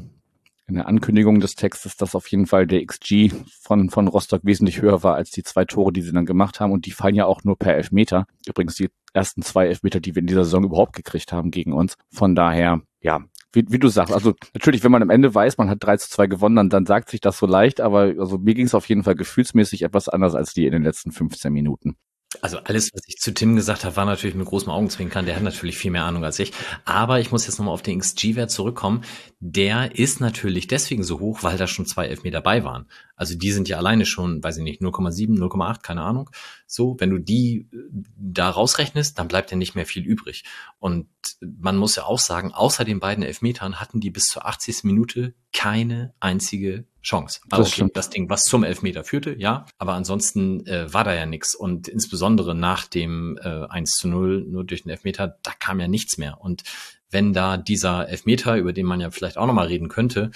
in 0.70 0.76
der 0.76 0.88
Ankündigung 0.88 1.40
des 1.40 1.56
Textes, 1.56 1.98
dass 1.98 2.16
auf 2.16 2.28
jeden 2.28 2.46
Fall 2.46 2.68
der 2.68 2.86
XG 2.86 3.32
von, 3.62 3.90
von 3.90 4.08
Rostock 4.08 4.42
wesentlich 4.44 4.82
höher 4.82 5.04
war 5.04 5.16
als 5.16 5.32
die 5.32 5.44
zwei 5.44 5.66
Tore, 5.66 5.92
die 5.92 6.02
sie 6.02 6.14
dann 6.14 6.26
gemacht 6.26 6.60
haben. 6.60 6.72
Und 6.72 6.86
die 6.86 6.92
fallen 6.92 7.16
ja 7.16 7.26
auch 7.26 7.44
nur 7.44 7.58
per 7.58 7.76
Elfmeter. 7.76 8.26
Übrigens 8.48 8.76
die 8.76 8.90
ersten 9.14 9.42
zwei 9.42 9.68
Elfmeter, 9.68 10.00
die 10.00 10.16
wir 10.16 10.22
in 10.22 10.28
dieser 10.28 10.46
Saison 10.46 10.64
überhaupt 10.64 10.96
gekriegt 10.96 11.34
haben 11.34 11.52
gegen 11.52 11.74
uns. 11.74 11.96
Von 12.12 12.36
daher, 12.36 12.82
ja, 13.02 13.22
wie, 13.52 13.66
wie 13.70 13.80
du 13.80 13.88
sagst, 13.88 14.14
also 14.14 14.34
natürlich, 14.54 14.84
wenn 14.84 14.92
man 14.92 15.02
am 15.02 15.10
Ende 15.10 15.34
weiß, 15.34 15.58
man 15.58 15.70
hat 15.70 15.84
3 15.84 15.98
zu 15.98 16.10
2 16.12 16.28
gewonnen, 16.28 16.56
dann, 16.56 16.70
dann 16.70 16.86
sagt 16.86 17.10
sich 17.10 17.20
das 17.20 17.40
so 17.40 17.48
leicht, 17.48 17.82
aber 17.82 18.14
also 18.20 18.38
mir 18.38 18.54
ging 18.54 18.68
es 18.68 18.76
auf 18.76 18.88
jeden 18.88 19.04
Fall 19.04 19.16
gefühlsmäßig 19.16 19.82
etwas 19.82 20.08
anders 20.08 20.36
als 20.36 20.54
die 20.54 20.66
in 20.66 20.72
den 20.72 20.84
letzten 20.84 21.12
15 21.12 21.52
Minuten. 21.52 21.96
Also 22.42 22.60
alles, 22.60 22.94
was 22.94 23.02
ich 23.08 23.18
zu 23.18 23.34
Tim 23.34 23.56
gesagt 23.56 23.84
habe, 23.84 23.96
war 23.96 24.06
natürlich 24.06 24.36
mit 24.36 24.46
großem 24.46 24.72
Augenzwinkern. 24.72 25.26
Der 25.26 25.36
hat 25.36 25.42
natürlich 25.42 25.80
viel 25.80 25.90
mehr 25.90 26.04
Ahnung 26.04 26.24
als 26.24 26.38
ich. 26.38 26.54
Aber 26.86 27.20
ich 27.20 27.32
muss 27.32 27.48
jetzt 27.48 27.58
nochmal 27.58 27.74
auf 27.74 27.82
den 27.82 28.00
XG-Wert 28.00 28.52
zurückkommen. 28.52 29.04
Der 29.40 29.96
ist 29.98 30.22
natürlich 30.22 30.68
deswegen 30.68 31.04
so 31.04 31.20
hoch, 31.20 31.42
weil 31.42 31.58
da 31.58 31.66
schon 31.66 31.88
zwei 31.88 32.06
Elfmeter 32.06 32.38
dabei 32.38 32.64
waren. 32.64 32.86
Also 33.16 33.36
die 33.36 33.52
sind 33.52 33.68
ja 33.68 33.78
alleine 33.78 34.06
schon, 34.06 34.44
weiß 34.44 34.58
ich 34.58 34.64
nicht, 34.64 34.80
0,7, 34.82 35.40
0,8, 35.40 35.82
keine 35.82 36.04
Ahnung. 36.04 36.30
So, 36.68 36.98
wenn 37.00 37.10
du 37.10 37.18
die 37.18 37.68
äh, 37.74 37.78
da 38.16 38.52
rausrechnest, 38.52 39.18
dann 39.18 39.28
bleibt 39.28 39.50
ja 39.50 39.58
nicht 39.58 39.74
mehr 39.74 39.88
viel 39.88 40.06
übrig. 40.06 40.44
Und 40.78 41.08
man 41.42 41.78
muss 41.78 41.96
ja 41.96 42.04
auch 42.04 42.20
sagen, 42.20 42.54
außer 42.54 42.86
den 42.86 43.00
beiden 43.00 43.24
Elfmetern 43.24 43.80
hatten 43.80 44.00
die 44.00 44.12
bis 44.12 44.26
zur 44.26 44.46
80. 44.46 44.84
Minute 44.84 45.34
keine 45.52 46.14
einzige 46.20 46.86
Chance. 47.02 47.40
Also 47.50 47.64
das, 47.64 47.80
okay, 47.80 47.92
das 47.94 48.10
Ding, 48.10 48.30
was 48.30 48.44
zum 48.44 48.64
Elfmeter 48.64 49.04
führte, 49.04 49.34
ja, 49.38 49.66
aber 49.78 49.94
ansonsten 49.94 50.66
äh, 50.68 50.94
war 50.94 51.04
da 51.04 51.14
ja 51.14 51.26
nichts. 51.26 51.56
Und 51.56 51.88
insbesondere 51.88 52.56
nach 52.56 52.88
dem 52.88 53.38
äh, 53.42 53.66
1 53.68 53.92
zu 53.92 54.08
0, 54.08 54.46
nur 54.48 54.66
durch 54.66 54.84
den 54.84 54.92
Elfmeter, 54.92 55.40
da 55.44 55.52
kam 55.58 55.80
ja 55.80 55.88
nichts 55.88 56.18
mehr. 56.18 56.42
Und 56.42 56.64
wenn 57.10 57.34
da 57.34 57.58
dieser 57.58 58.10
Elfmeter, 58.10 58.58
über 58.58 58.74
den 58.74 58.86
man 58.86 59.00
ja 59.00 59.12
vielleicht 59.12 59.38
auch 59.38 59.48
nochmal 59.48 59.68
reden 59.68 59.88
könnte, 59.88 60.32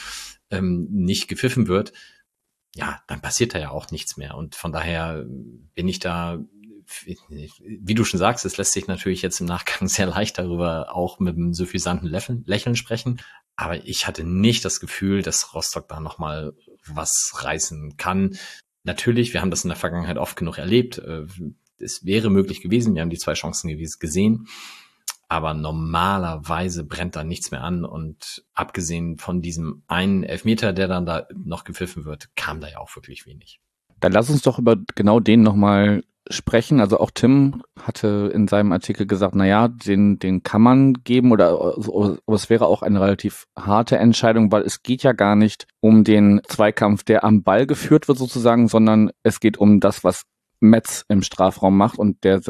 ähm, 0.50 0.88
nicht 0.90 1.28
gepfiffen 1.28 1.68
wird, 1.68 1.94
ja, 2.76 3.02
dann 3.08 3.22
passiert 3.22 3.54
da 3.54 3.60
ja 3.60 3.70
auch 3.70 3.92
nichts 3.92 4.18
mehr. 4.18 4.36
Und 4.36 4.56
von 4.56 4.72
daher 4.72 5.26
bin 5.76 5.88
ich 5.88 6.00
da, 6.00 6.40
wie 6.98 7.94
du 7.94 8.04
schon 8.04 8.20
sagst, 8.20 8.46
es 8.46 8.58
lässt 8.58 8.74
sich 8.74 8.88
natürlich 8.88 9.22
jetzt 9.22 9.40
im 9.40 9.48
Nachgang 9.48 9.88
sehr 9.90 10.08
leicht 10.08 10.38
darüber 10.38 10.96
auch 10.96 11.20
mit 11.20 11.36
einem 11.36 11.54
suffisanten 11.54 12.10
Lächeln 12.10 12.76
sprechen. 12.76 13.20
Aber 13.56 13.86
ich 13.86 14.08
hatte 14.08 14.24
nicht 14.24 14.66
das 14.66 14.80
Gefühl, 14.80 15.22
dass 15.22 15.54
Rostock 15.54 15.88
da 15.88 16.00
nochmal 16.00 16.54
was 16.88 17.32
reißen 17.36 17.98
kann. 17.98 18.38
Natürlich, 18.84 19.34
wir 19.34 19.42
haben 19.42 19.52
das 19.52 19.64
in 19.64 19.70
der 19.70 19.78
Vergangenheit 19.78 20.18
oft 20.18 20.36
genug 20.36 20.58
erlebt. 20.58 20.98
Äh, 20.98 21.26
es 21.78 22.06
wäre 22.06 22.30
möglich 22.30 22.62
gewesen. 22.62 22.96
Wir 22.96 23.02
haben 23.02 23.10
die 23.10 23.18
zwei 23.18 23.34
Chancen 23.34 23.70
gesehen 24.00 24.48
aber 25.34 25.56
normalerweise 25.56 26.84
brennt 26.84 27.16
da 27.16 27.24
nichts 27.24 27.50
mehr 27.50 27.64
an 27.64 27.86
und 27.86 28.46
abgesehen 28.54 29.18
von 29.18 29.42
diesem 29.42 29.82
einen 29.88 30.22
Elfmeter, 30.22 30.74
der 30.74 30.88
dann 30.88 31.08
da 31.08 31.28
noch 31.34 31.64
gepfiffen 31.64 32.06
wird, 32.06 32.30
kam 32.36 32.62
da 32.62 32.70
ja 32.70 32.78
auch 32.78 32.96
wirklich 32.96 33.26
wenig. 33.26 33.60
Dann 34.00 34.12
lass 34.12 34.30
uns 34.30 34.44
doch 34.44 34.60
über 34.60 34.78
genau 34.94 35.20
den 35.20 35.42
nochmal 35.42 36.04
sprechen. 36.30 36.80
Also 36.80 37.00
auch 37.00 37.12
Tim 37.12 37.64
hatte 37.80 38.32
in 38.34 38.48
seinem 38.48 38.72
Artikel 38.72 39.06
gesagt, 39.06 39.36
na 39.36 39.46
ja, 39.46 39.68
den, 39.68 40.20
den 40.20 40.44
kann 40.44 40.62
man 40.62 40.94
geben 41.04 41.32
oder 41.32 41.50
aber 41.52 42.36
es 42.36 42.50
wäre 42.50 42.68
auch 42.68 42.82
eine 42.82 43.02
relativ 43.02 43.46
harte 43.58 43.98
Entscheidung, 43.98 44.52
weil 44.52 44.64
es 44.64 44.84
geht 44.84 45.04
ja 45.04 45.12
gar 45.12 45.36
nicht 45.36 45.68
um 45.80 46.04
den 46.04 46.42
Zweikampf, 46.48 47.04
der 47.04 47.24
am 47.24 47.44
Ball 47.44 47.66
geführt 47.66 48.08
wird 48.08 48.18
sozusagen, 48.18 48.68
sondern 48.68 49.12
es 49.24 49.40
geht 49.40 49.58
um 49.58 49.80
das, 49.80 50.04
was 50.04 50.24
Metz 50.60 51.04
im 51.10 51.22
Strafraum 51.24 51.76
macht 51.76 52.00
und 52.00 52.24
der 52.24 52.42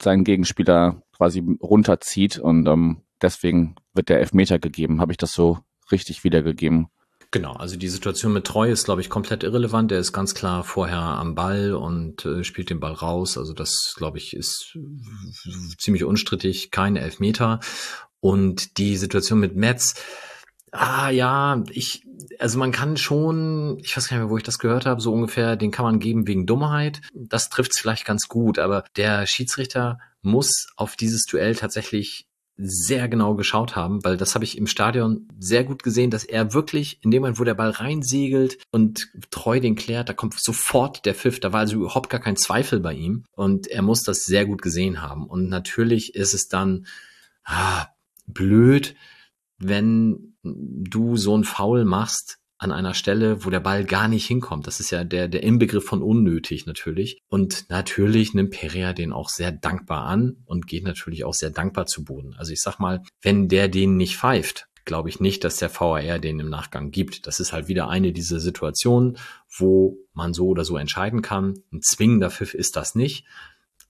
seinen 0.00 0.24
Gegenspieler 0.24 1.02
quasi 1.16 1.44
runterzieht 1.62 2.38
und 2.38 2.66
ähm, 2.66 3.02
deswegen 3.20 3.76
wird 3.92 4.08
der 4.08 4.20
Elfmeter 4.20 4.58
gegeben. 4.58 5.00
Habe 5.00 5.12
ich 5.12 5.18
das 5.18 5.32
so 5.32 5.58
richtig 5.92 6.24
wiedergegeben? 6.24 6.88
Genau, 7.32 7.52
also 7.52 7.76
die 7.76 7.88
Situation 7.88 8.32
mit 8.32 8.44
Treu 8.44 8.70
ist, 8.70 8.84
glaube 8.84 9.02
ich, 9.02 9.08
komplett 9.08 9.44
irrelevant. 9.44 9.92
Der 9.92 10.00
ist 10.00 10.12
ganz 10.12 10.34
klar 10.34 10.64
vorher 10.64 10.98
am 10.98 11.36
Ball 11.36 11.74
und 11.74 12.24
äh, 12.24 12.42
spielt 12.42 12.70
den 12.70 12.80
Ball 12.80 12.92
raus. 12.92 13.38
Also 13.38 13.52
das, 13.52 13.94
glaube 13.96 14.18
ich, 14.18 14.34
ist 14.34 14.76
ziemlich 15.78 16.02
unstrittig, 16.02 16.72
kein 16.72 16.96
Elfmeter. 16.96 17.60
Und 18.18 18.78
die 18.78 18.96
Situation 18.96 19.38
mit 19.38 19.54
Metz, 19.54 19.94
ah 20.72 21.10
ja, 21.10 21.62
ich, 21.70 22.04
also 22.40 22.58
man 22.58 22.72
kann 22.72 22.96
schon, 22.96 23.78
ich 23.80 23.96
weiß 23.96 24.08
gar 24.08 24.16
nicht 24.16 24.24
mehr, 24.24 24.30
wo 24.30 24.36
ich 24.36 24.42
das 24.42 24.58
gehört 24.58 24.84
habe, 24.84 25.00
so 25.00 25.12
ungefähr, 25.12 25.54
den 25.54 25.70
kann 25.70 25.84
man 25.84 26.00
geben 26.00 26.26
wegen 26.26 26.46
Dummheit. 26.46 27.00
Das 27.14 27.48
trifft 27.48 27.72
es 27.74 27.80
vielleicht 27.80 28.04
ganz 28.04 28.26
gut, 28.26 28.58
aber 28.58 28.84
der 28.96 29.26
Schiedsrichter 29.26 30.00
muss 30.20 30.66
auf 30.76 30.96
dieses 30.96 31.26
Duell 31.26 31.54
tatsächlich 31.54 32.26
sehr 32.62 33.08
genau 33.08 33.34
geschaut 33.34 33.76
haben, 33.76 34.04
weil 34.04 34.16
das 34.16 34.34
habe 34.34 34.44
ich 34.44 34.58
im 34.58 34.66
Stadion 34.66 35.28
sehr 35.38 35.64
gut 35.64 35.82
gesehen, 35.82 36.10
dass 36.10 36.24
er 36.24 36.52
wirklich 36.52 36.98
in 37.02 37.10
dem 37.10 37.22
Moment, 37.22 37.38
wo 37.38 37.44
der 37.44 37.54
Ball 37.54 37.70
reinsegelt 37.70 38.58
und 38.70 39.08
treu 39.30 39.60
den 39.60 39.76
klärt, 39.76 40.08
da 40.08 40.12
kommt 40.12 40.38
sofort 40.38 41.06
der 41.06 41.14
Pfiff, 41.14 41.40
da 41.40 41.52
war 41.52 41.60
also 41.60 41.76
überhaupt 41.76 42.10
gar 42.10 42.20
kein 42.20 42.36
Zweifel 42.36 42.80
bei 42.80 42.94
ihm. 42.94 43.24
Und 43.32 43.66
er 43.68 43.82
muss 43.82 44.02
das 44.02 44.24
sehr 44.24 44.46
gut 44.46 44.62
gesehen 44.62 45.00
haben. 45.00 45.26
Und 45.26 45.48
natürlich 45.48 46.14
ist 46.14 46.34
es 46.34 46.48
dann 46.48 46.86
ah, 47.44 47.86
blöd, 48.26 48.94
wenn 49.58 50.34
du 50.42 51.16
so 51.16 51.36
ein 51.36 51.44
Foul 51.44 51.84
machst 51.84 52.39
an 52.60 52.72
einer 52.72 52.92
Stelle, 52.92 53.44
wo 53.44 53.48
der 53.50 53.60
Ball 53.60 53.86
gar 53.86 54.06
nicht 54.06 54.26
hinkommt. 54.26 54.66
Das 54.66 54.80
ist 54.80 54.90
ja 54.90 55.02
der, 55.02 55.28
der 55.28 55.42
Inbegriff 55.42 55.86
von 55.86 56.02
unnötig 56.02 56.66
natürlich. 56.66 57.18
Und 57.28 57.70
natürlich 57.70 58.34
nimmt 58.34 58.50
Perea 58.50 58.92
den 58.92 59.14
auch 59.14 59.30
sehr 59.30 59.50
dankbar 59.50 60.04
an 60.04 60.36
und 60.44 60.66
geht 60.66 60.84
natürlich 60.84 61.24
auch 61.24 61.32
sehr 61.32 61.50
dankbar 61.50 61.86
zu 61.86 62.04
Boden. 62.04 62.34
Also 62.36 62.52
ich 62.52 62.60
sag 62.60 62.78
mal, 62.78 63.02
wenn 63.22 63.48
der 63.48 63.68
den 63.68 63.96
nicht 63.96 64.18
pfeift, 64.18 64.66
glaube 64.84 65.08
ich 65.08 65.20
nicht, 65.20 65.42
dass 65.42 65.56
der 65.56 65.70
VAR 65.74 66.18
den 66.18 66.38
im 66.38 66.50
Nachgang 66.50 66.90
gibt. 66.90 67.26
Das 67.26 67.40
ist 67.40 67.54
halt 67.54 67.68
wieder 67.68 67.88
eine 67.88 68.12
dieser 68.12 68.40
Situationen, 68.40 69.16
wo 69.56 69.96
man 70.12 70.34
so 70.34 70.48
oder 70.48 70.66
so 70.66 70.76
entscheiden 70.76 71.22
kann. 71.22 71.62
Ein 71.72 71.80
zwingender 71.80 72.30
Pfiff 72.30 72.52
ist 72.52 72.76
das 72.76 72.94
nicht. 72.94 73.24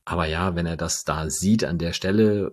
Aber 0.04 0.26
ja, 0.26 0.54
wenn 0.54 0.66
er 0.66 0.76
das 0.76 1.02
da 1.02 1.28
sieht 1.28 1.64
an 1.64 1.78
der 1.78 1.92
Stelle, 1.92 2.52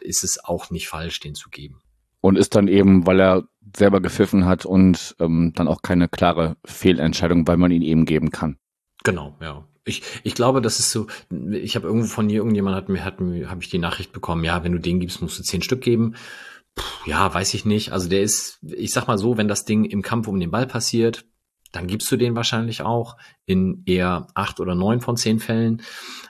ist 0.00 0.22
es 0.22 0.44
auch 0.44 0.70
nicht 0.70 0.88
falsch, 0.88 1.18
den 1.20 1.34
zu 1.34 1.48
geben. 1.48 1.80
Und 2.20 2.36
ist 2.36 2.54
dann 2.54 2.68
eben, 2.68 3.06
weil 3.06 3.20
er 3.20 3.44
selber 3.76 4.00
gepfiffen 4.00 4.44
hat 4.44 4.66
und 4.66 5.16
ähm, 5.20 5.52
dann 5.54 5.68
auch 5.68 5.82
keine 5.82 6.08
klare 6.08 6.56
Fehlentscheidung, 6.64 7.46
weil 7.46 7.56
man 7.56 7.70
ihn 7.70 7.82
eben 7.82 8.04
geben 8.04 8.30
kann. 8.30 8.58
Genau, 9.04 9.36
ja. 9.40 9.64
Ich, 9.84 10.02
ich 10.22 10.34
glaube, 10.34 10.60
das 10.60 10.78
ist 10.78 10.90
so, 10.90 11.06
ich 11.50 11.74
habe 11.74 11.86
irgendwo 11.86 12.06
von 12.06 12.28
hier, 12.28 12.38
irgendjemand 12.38 12.76
hat 12.76 12.88
mir, 12.88 13.04
hat 13.04 13.20
mir, 13.20 13.48
habe 13.48 13.62
ich 13.62 13.70
die 13.70 13.78
Nachricht 13.78 14.12
bekommen, 14.12 14.44
ja, 14.44 14.62
wenn 14.62 14.72
du 14.72 14.78
den 14.78 15.00
gibst, 15.00 15.22
musst 15.22 15.38
du 15.38 15.42
zehn 15.42 15.62
Stück 15.62 15.80
geben. 15.80 16.14
Puh, 16.74 17.10
ja, 17.10 17.32
weiß 17.32 17.54
ich 17.54 17.64
nicht. 17.64 17.92
Also 17.92 18.08
der 18.08 18.22
ist, 18.22 18.58
ich 18.62 18.92
sag 18.92 19.06
mal 19.06 19.18
so, 19.18 19.36
wenn 19.36 19.48
das 19.48 19.64
Ding 19.64 19.84
im 19.84 20.02
Kampf 20.02 20.28
um 20.28 20.38
den 20.38 20.50
Ball 20.50 20.66
passiert, 20.66 21.24
dann 21.72 21.86
gibst 21.86 22.10
du 22.10 22.16
den 22.16 22.36
wahrscheinlich 22.36 22.82
auch 22.82 23.16
in 23.46 23.82
eher 23.86 24.26
acht 24.34 24.60
oder 24.60 24.74
neun 24.74 25.00
von 25.00 25.16
zehn 25.16 25.38
Fällen. 25.38 25.82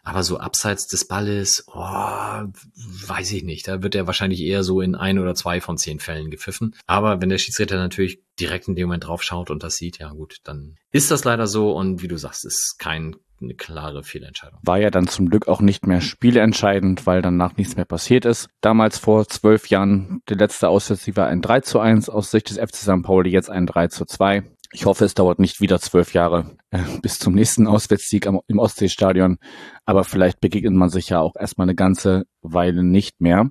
Aber 0.02 0.22
so 0.22 0.38
abseits 0.38 0.86
des 0.86 1.06
Balles, 1.06 1.64
oh, 1.68 1.78
weiß 1.78 3.32
ich 3.32 3.44
nicht. 3.44 3.68
Da 3.68 3.82
wird 3.82 3.94
er 3.94 4.06
wahrscheinlich 4.06 4.42
eher 4.42 4.62
so 4.64 4.80
in 4.80 4.94
ein 4.94 5.18
oder 5.18 5.34
zwei 5.34 5.60
von 5.60 5.78
zehn 5.78 5.98
Fällen 5.98 6.30
gepfiffen. 6.30 6.74
Aber 6.86 7.20
wenn 7.20 7.28
der 7.28 7.38
Schiedsrichter 7.38 7.76
natürlich 7.76 8.22
direkt 8.38 8.68
in 8.68 8.74
dem 8.74 8.88
Moment 8.88 9.06
drauf 9.06 9.22
schaut 9.22 9.50
und 9.50 9.62
das 9.62 9.76
sieht, 9.76 9.98
ja 9.98 10.10
gut, 10.10 10.38
dann 10.44 10.76
ist 10.92 11.10
das 11.10 11.24
leider 11.24 11.46
so. 11.46 11.72
Und 11.72 12.02
wie 12.02 12.08
du 12.08 12.16
sagst, 12.16 12.44
ist 12.44 12.76
kein 12.78 13.16
eine 13.42 13.54
klare 13.54 14.02
Fehlentscheidung. 14.02 14.58
War 14.62 14.78
ja 14.78 14.90
dann 14.90 15.08
zum 15.08 15.30
Glück 15.30 15.48
auch 15.48 15.60
nicht 15.60 15.86
mehr 15.86 16.00
spielentscheidend, 16.00 17.06
weil 17.06 17.22
danach 17.22 17.56
nichts 17.56 17.76
mehr 17.76 17.84
passiert 17.84 18.24
ist. 18.24 18.48
Damals 18.60 18.98
vor 18.98 19.26
zwölf 19.28 19.68
Jahren, 19.68 20.22
der 20.28 20.36
letzte 20.36 20.68
Auswärtssieg 20.68 21.16
war 21.16 21.26
ein 21.26 21.40
3 21.40 21.60
zu 21.60 21.80
1 21.80 22.10
aus 22.10 22.30
Sicht 22.30 22.50
des 22.50 22.58
FC 22.58 22.76
St. 22.76 23.02
Pauli, 23.02 23.30
jetzt 23.30 23.50
ein 23.50 23.66
3 23.66 23.88
zu 23.88 24.04
2. 24.04 24.42
Ich 24.72 24.86
hoffe, 24.86 25.04
es 25.04 25.14
dauert 25.14 25.40
nicht 25.40 25.60
wieder 25.60 25.80
zwölf 25.80 26.14
Jahre 26.14 26.56
äh, 26.70 26.78
bis 27.02 27.18
zum 27.18 27.34
nächsten 27.34 27.66
Auswärtssieg 27.66 28.26
am, 28.26 28.40
im 28.46 28.58
Ostseestadion. 28.58 29.38
Aber 29.84 30.04
vielleicht 30.04 30.40
begegnet 30.40 30.74
man 30.74 30.90
sich 30.90 31.08
ja 31.08 31.20
auch 31.20 31.34
erstmal 31.36 31.64
eine 31.64 31.74
ganze 31.74 32.26
Weile 32.42 32.84
nicht 32.84 33.20
mehr. 33.20 33.50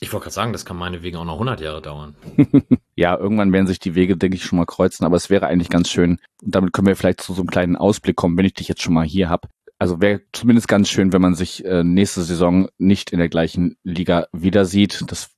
Ich 0.00 0.12
wollte 0.12 0.24
gerade 0.24 0.34
sagen, 0.34 0.52
das 0.52 0.64
kann 0.64 0.76
meinetwegen 0.76 1.16
auch 1.16 1.24
noch 1.24 1.34
100 1.34 1.60
Jahre 1.60 1.82
dauern. 1.82 2.16
ja, 2.96 3.16
irgendwann 3.16 3.52
werden 3.52 3.66
sich 3.66 3.78
die 3.78 3.94
Wege, 3.94 4.16
denke 4.16 4.36
ich, 4.36 4.44
schon 4.44 4.58
mal 4.58 4.64
kreuzen. 4.64 5.04
Aber 5.04 5.16
es 5.16 5.30
wäre 5.30 5.46
eigentlich 5.46 5.68
ganz 5.68 5.90
schön. 5.90 6.18
Und 6.42 6.54
damit 6.54 6.72
können 6.72 6.86
wir 6.86 6.96
vielleicht 6.96 7.20
zu 7.20 7.34
so 7.34 7.42
einem 7.42 7.50
kleinen 7.50 7.76
Ausblick 7.76 8.16
kommen, 8.16 8.36
wenn 8.36 8.46
ich 8.46 8.54
dich 8.54 8.68
jetzt 8.68 8.82
schon 8.82 8.94
mal 8.94 9.06
hier 9.06 9.28
habe. 9.28 9.48
Also 9.78 10.00
wäre 10.00 10.22
zumindest 10.32 10.68
ganz 10.68 10.88
schön, 10.88 11.12
wenn 11.12 11.22
man 11.22 11.34
sich 11.34 11.64
äh, 11.64 11.84
nächste 11.84 12.22
Saison 12.22 12.68
nicht 12.78 13.10
in 13.10 13.18
der 13.18 13.28
gleichen 13.28 13.76
Liga 13.82 14.26
wieder 14.32 14.64
sieht. 14.64 15.04
Das 15.08 15.30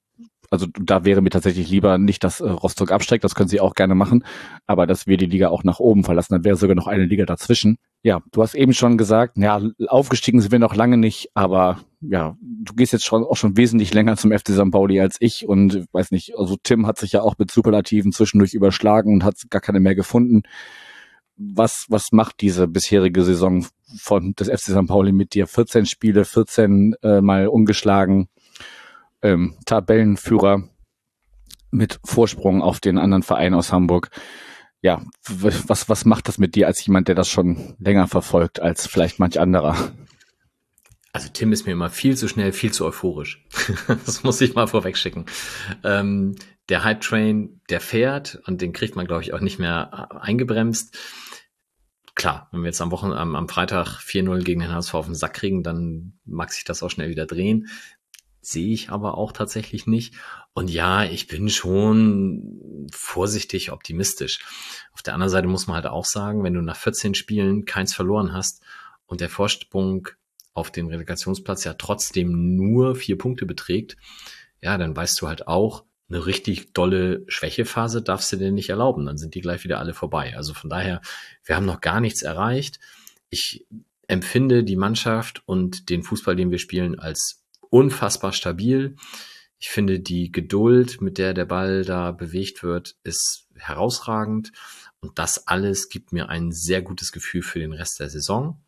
also 0.50 0.66
da 0.80 1.04
wäre 1.04 1.22
mir 1.22 1.30
tatsächlich 1.30 1.68
lieber 1.70 1.98
nicht, 1.98 2.24
dass 2.24 2.40
äh, 2.40 2.48
Rostock 2.48 2.90
absteigt, 2.90 3.24
das 3.24 3.34
können 3.34 3.48
sie 3.48 3.60
auch 3.60 3.74
gerne 3.74 3.94
machen, 3.94 4.24
aber 4.66 4.86
dass 4.86 5.06
wir 5.06 5.16
die 5.16 5.26
Liga 5.26 5.48
auch 5.48 5.64
nach 5.64 5.80
oben 5.80 6.04
verlassen, 6.04 6.34
dann 6.34 6.44
wäre 6.44 6.56
sogar 6.56 6.76
noch 6.76 6.86
eine 6.86 7.04
Liga 7.04 7.24
dazwischen. 7.24 7.78
Ja, 8.02 8.22
du 8.32 8.42
hast 8.42 8.54
eben 8.54 8.72
schon 8.72 8.98
gesagt, 8.98 9.36
ja, 9.36 9.60
aufgestiegen 9.88 10.40
sind 10.40 10.52
wir 10.52 10.58
noch 10.58 10.76
lange 10.76 10.96
nicht, 10.96 11.30
aber 11.34 11.80
ja, 12.00 12.36
du 12.40 12.74
gehst 12.74 12.92
jetzt 12.92 13.04
schon 13.04 13.24
auch 13.24 13.36
schon 13.36 13.56
wesentlich 13.56 13.92
länger 13.94 14.16
zum 14.16 14.32
FC 14.32 14.50
St. 14.50 14.70
Pauli 14.70 15.00
als 15.00 15.16
ich 15.20 15.48
und 15.48 15.86
weiß 15.92 16.10
nicht, 16.10 16.38
also 16.38 16.56
Tim 16.62 16.86
hat 16.86 16.98
sich 16.98 17.12
ja 17.12 17.22
auch 17.22 17.34
mit 17.38 17.50
Superlativen 17.50 18.12
zwischendurch 18.12 18.54
überschlagen 18.54 19.12
und 19.12 19.24
hat 19.24 19.36
gar 19.50 19.60
keine 19.60 19.80
mehr 19.80 19.94
gefunden. 19.94 20.42
Was, 21.36 21.86
was 21.88 22.12
macht 22.12 22.40
diese 22.40 22.66
bisherige 22.66 23.22
Saison 23.22 23.66
von 23.98 24.34
des 24.34 24.48
FC 24.48 24.70
St. 24.70 24.86
Pauli 24.86 25.12
mit 25.12 25.34
dir? 25.34 25.46
14 25.46 25.84
Spiele, 25.86 26.24
14 26.24 26.94
äh, 27.02 27.20
mal 27.20 27.48
ungeschlagen, 27.48 28.28
ähm, 29.22 29.56
Tabellenführer 29.66 30.68
mit 31.70 32.00
Vorsprung 32.04 32.62
auf 32.62 32.80
den 32.80 32.98
anderen 32.98 33.22
Verein 33.22 33.54
aus 33.54 33.72
Hamburg. 33.72 34.10
Ja, 34.82 35.02
was, 35.28 35.88
was 35.88 36.04
macht 36.04 36.28
das 36.28 36.38
mit 36.38 36.54
dir 36.54 36.66
als 36.66 36.84
jemand, 36.86 37.08
der 37.08 37.14
das 37.14 37.28
schon 37.28 37.74
länger 37.78 38.08
verfolgt 38.08 38.60
als 38.60 38.86
vielleicht 38.86 39.18
manch 39.18 39.40
anderer? 39.40 39.92
Also 41.12 41.30
Tim 41.32 41.52
ist 41.52 41.64
mir 41.64 41.72
immer 41.72 41.88
viel 41.88 42.16
zu 42.16 42.28
schnell, 42.28 42.52
viel 42.52 42.72
zu 42.72 42.84
euphorisch. 42.84 43.42
das 43.88 44.22
muss 44.22 44.40
ich 44.40 44.54
mal 44.54 44.66
vorwegschicken. 44.66 45.24
Ähm, 45.82 46.36
der 46.68 46.84
Hype 46.84 47.00
Train, 47.00 47.60
der 47.70 47.80
fährt 47.80 48.40
und 48.46 48.60
den 48.60 48.72
kriegt 48.72 48.96
man, 48.96 49.06
glaube 49.06 49.22
ich, 49.22 49.32
auch 49.32 49.40
nicht 49.40 49.58
mehr 49.58 50.14
eingebremst. 50.20 50.96
Klar, 52.14 52.48
wenn 52.52 52.60
wir 52.60 52.66
jetzt 52.66 52.80
am 52.80 52.90
Wochen, 52.90 53.12
am, 53.12 53.34
am 53.34 53.48
Freitag 53.48 53.98
4-0 54.00 54.42
gegen 54.42 54.60
den 54.60 54.72
HSV 54.72 54.94
auf 54.94 55.06
den 55.06 55.14
Sack 55.14 55.34
kriegen, 55.34 55.62
dann 55.62 56.18
mag 56.24 56.52
sich 56.52 56.64
das 56.64 56.82
auch 56.82 56.90
schnell 56.90 57.08
wieder 57.08 57.26
drehen 57.26 57.68
sehe 58.46 58.72
ich 58.72 58.90
aber 58.90 59.18
auch 59.18 59.32
tatsächlich 59.32 59.86
nicht. 59.86 60.14
Und 60.54 60.70
ja, 60.70 61.04
ich 61.04 61.26
bin 61.26 61.48
schon 61.48 62.88
vorsichtig 62.92 63.72
optimistisch. 63.72 64.38
Auf 64.92 65.02
der 65.02 65.14
anderen 65.14 65.30
Seite 65.30 65.48
muss 65.48 65.66
man 65.66 65.76
halt 65.76 65.86
auch 65.86 66.04
sagen, 66.04 66.44
wenn 66.44 66.54
du 66.54 66.62
nach 66.62 66.76
14 66.76 67.14
Spielen 67.14 67.64
keins 67.64 67.92
verloren 67.92 68.32
hast 68.32 68.62
und 69.06 69.20
der 69.20 69.30
Vorsprung 69.30 70.08
auf 70.54 70.70
den 70.70 70.86
Relegationsplatz 70.86 71.64
ja 71.64 71.74
trotzdem 71.74 72.56
nur 72.56 72.94
vier 72.94 73.18
Punkte 73.18 73.46
beträgt, 73.46 73.96
ja, 74.60 74.78
dann 74.78 74.96
weißt 74.96 75.20
du 75.20 75.28
halt 75.28 75.48
auch, 75.48 75.84
eine 76.08 76.24
richtig 76.24 76.72
dolle 76.72 77.24
Schwächephase 77.26 78.00
darfst 78.00 78.32
du 78.32 78.36
dir 78.36 78.52
nicht 78.52 78.70
erlauben. 78.70 79.06
Dann 79.06 79.18
sind 79.18 79.34
die 79.34 79.40
gleich 79.40 79.64
wieder 79.64 79.80
alle 79.80 79.92
vorbei. 79.92 80.36
Also 80.36 80.54
von 80.54 80.70
daher, 80.70 81.00
wir 81.44 81.56
haben 81.56 81.66
noch 81.66 81.80
gar 81.80 82.00
nichts 82.00 82.22
erreicht. 82.22 82.78
Ich 83.28 83.66
empfinde 84.06 84.62
die 84.62 84.76
Mannschaft 84.76 85.42
und 85.46 85.90
den 85.90 86.04
Fußball, 86.04 86.36
den 86.36 86.52
wir 86.52 86.58
spielen, 86.58 86.96
als 86.96 87.42
unfassbar 87.70 88.32
stabil. 88.32 88.96
Ich 89.58 89.68
finde, 89.68 90.00
die 90.00 90.30
Geduld, 90.30 91.00
mit 91.00 91.18
der 91.18 91.34
der 91.34 91.46
Ball 91.46 91.84
da 91.84 92.12
bewegt 92.12 92.62
wird, 92.62 92.96
ist 93.04 93.48
herausragend. 93.54 94.52
Und 95.00 95.18
das 95.18 95.46
alles 95.46 95.88
gibt 95.88 96.12
mir 96.12 96.28
ein 96.28 96.52
sehr 96.52 96.82
gutes 96.82 97.12
Gefühl 97.12 97.42
für 97.42 97.58
den 97.58 97.72
Rest 97.72 98.00
der 98.00 98.10
Saison. 98.10 98.60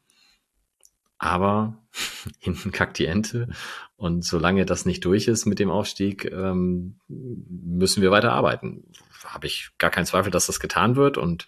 Aber 1.19 1.77
hinten 2.39 2.73
kackt 2.73 2.99
die 2.99 3.07
Ente. 3.07 3.49
Und 3.97 4.25
solange 4.25 4.65
das 4.65 4.87
nicht 4.87 5.05
durch 5.05 5.29
ist 5.29 5.47
mit 5.47 5.59
dem 5.59 5.71
Aufstieg, 5.71 6.25
ähm, 6.27 7.01
müssen 7.09 8.03
wir 8.03 8.11
weiter 8.11 8.33
arbeiten. 8.33 8.85
Habe 9.25 9.47
ich 9.47 9.71
gar 9.79 9.91
keinen 9.91 10.07
Zweifel, 10.07 10.31
dass 10.31 10.47
das 10.47 10.61
getan 10.61 10.97
wird. 10.97 11.19
Und 11.19 11.47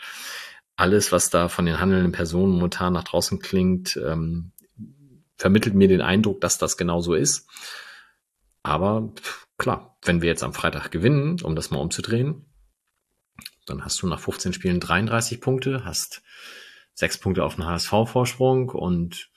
alles, 0.77 1.13
was 1.13 1.31
da 1.31 1.49
von 1.49 1.67
den 1.67 1.81
handelnden 1.81 2.13
Personen 2.13 2.53
momentan 2.53 2.93
nach 2.93 3.05
draußen 3.05 3.39
klingt, 3.39 3.97
ähm, 3.97 4.53
vermittelt 5.41 5.75
mir 5.75 5.89
den 5.89 6.03
Eindruck, 6.03 6.43
dass 6.43 6.59
das 6.59 6.77
genau 6.77 7.01
so 7.01 7.15
ist. 7.15 7.49
Aber 8.63 9.11
klar, 9.57 9.97
wenn 10.03 10.21
wir 10.21 10.29
jetzt 10.29 10.43
am 10.43 10.53
Freitag 10.53 10.91
gewinnen, 10.91 11.41
um 11.43 11.57
das 11.57 11.71
mal 11.71 11.79
umzudrehen, 11.79 12.45
dann 13.65 13.83
hast 13.83 14.03
du 14.03 14.07
nach 14.07 14.21
15 14.21 14.53
Spielen 14.53 14.81
33 14.81 15.41
Punkte, 15.41 15.87
hast 15.87 16.21
sechs 16.93 17.17
Punkte 17.17 17.43
auf 17.43 17.55
den 17.55 17.65
HSV-Vorsprung 17.65 18.69
und 18.69 19.31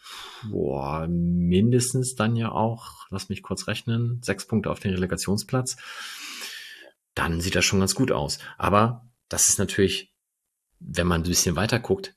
boah, 0.50 1.08
mindestens 1.08 2.16
dann 2.16 2.36
ja 2.36 2.52
auch, 2.52 3.08
lass 3.10 3.30
mich 3.30 3.42
kurz 3.42 3.68
rechnen, 3.68 4.22
sechs 4.22 4.46
Punkte 4.46 4.72
auf 4.72 4.82
den 4.82 4.94
Relegationsplatz. 4.94 5.78
Dann 7.16 7.39
sieht 7.39 7.56
das 7.56 7.63
schon 7.63 7.80
ganz 7.80 7.96
gut 7.96 8.12
aus. 8.12 8.39
Aber 8.58 9.08
das 9.30 9.48
ist 9.48 9.58
natürlich, 9.58 10.13
wenn 10.80 11.08
man 11.08 11.22
ein 11.22 11.30
bisschen 11.30 11.56
weiter 11.56 11.80
guckt, 11.80 12.13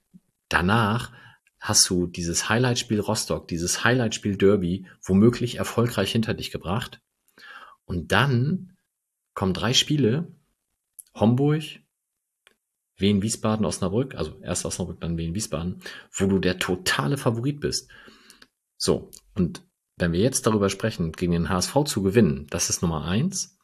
danach 0.48 1.12
hast 1.60 1.88
du 1.88 2.06
dieses 2.06 2.48
Highlight-Spiel 2.48 3.00
Rostock, 3.00 3.48
dieses 3.48 3.84
Highlight-Spiel 3.84 4.36
Derby 4.36 4.86
womöglich 5.02 5.56
erfolgreich 5.56 6.12
hinter 6.12 6.34
dich 6.34 6.50
gebracht. 6.50 7.00
Und 7.84 8.12
dann 8.12 8.76
kommen 9.34 9.54
drei 9.54 9.72
Spiele, 9.72 10.28
Homburg, 11.14 11.62
Wien, 12.98 13.22
Wiesbaden, 13.22 13.66
Osnabrück, 13.66 14.14
also 14.14 14.38
erst 14.40 14.64
Osnabrück, 14.64 15.00
dann 15.00 15.18
Wien, 15.18 15.34
Wiesbaden, 15.34 15.82
wo 16.12 16.26
du 16.26 16.38
der 16.38 16.58
totale 16.58 17.18
Favorit 17.18 17.60
bist. 17.60 17.90
So, 18.78 19.10
und 19.34 19.62
wenn 19.96 20.12
wir 20.12 20.20
jetzt 20.20 20.46
darüber 20.46 20.70
sprechen, 20.70 21.12
gegen 21.12 21.32
den 21.32 21.48
HSV 21.48 21.84
zu 21.86 22.02
gewinnen, 22.02 22.46
das 22.50 22.70
ist 22.70 22.82
Nummer 22.82 23.04
eins. 23.04 23.58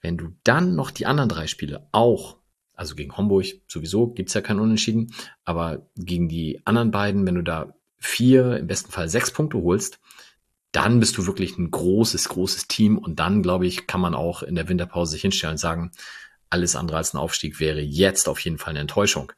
Wenn 0.00 0.18
du 0.18 0.36
dann 0.44 0.74
noch 0.74 0.90
die 0.90 1.06
anderen 1.06 1.30
drei 1.30 1.46
Spiele 1.46 1.88
auch 1.92 2.38
also 2.74 2.94
gegen 2.94 3.16
Homburg 3.16 3.46
sowieso 3.68 4.08
gibt's 4.08 4.34
ja 4.34 4.40
keinen 4.40 4.60
Unentschieden, 4.60 5.12
aber 5.44 5.86
gegen 5.96 6.28
die 6.28 6.60
anderen 6.64 6.90
beiden, 6.90 7.26
wenn 7.26 7.36
du 7.36 7.42
da 7.42 7.74
vier, 7.98 8.58
im 8.58 8.66
besten 8.66 8.92
Fall 8.92 9.08
sechs 9.08 9.30
Punkte 9.30 9.58
holst, 9.58 9.98
dann 10.72 10.98
bist 10.98 11.16
du 11.16 11.26
wirklich 11.26 11.56
ein 11.56 11.70
großes, 11.70 12.28
großes 12.28 12.66
Team 12.66 12.98
und 12.98 13.20
dann, 13.20 13.42
glaube 13.42 13.66
ich, 13.66 13.86
kann 13.86 14.00
man 14.00 14.14
auch 14.14 14.42
in 14.42 14.56
der 14.56 14.68
Winterpause 14.68 15.12
sich 15.12 15.22
hinstellen 15.22 15.52
und 15.52 15.58
sagen, 15.58 15.92
alles 16.50 16.76
andere 16.76 16.98
als 16.98 17.14
ein 17.14 17.18
Aufstieg 17.18 17.60
wäre 17.60 17.80
jetzt 17.80 18.28
auf 18.28 18.40
jeden 18.40 18.58
Fall 18.58 18.70
eine 18.70 18.80
Enttäuschung. 18.80 19.32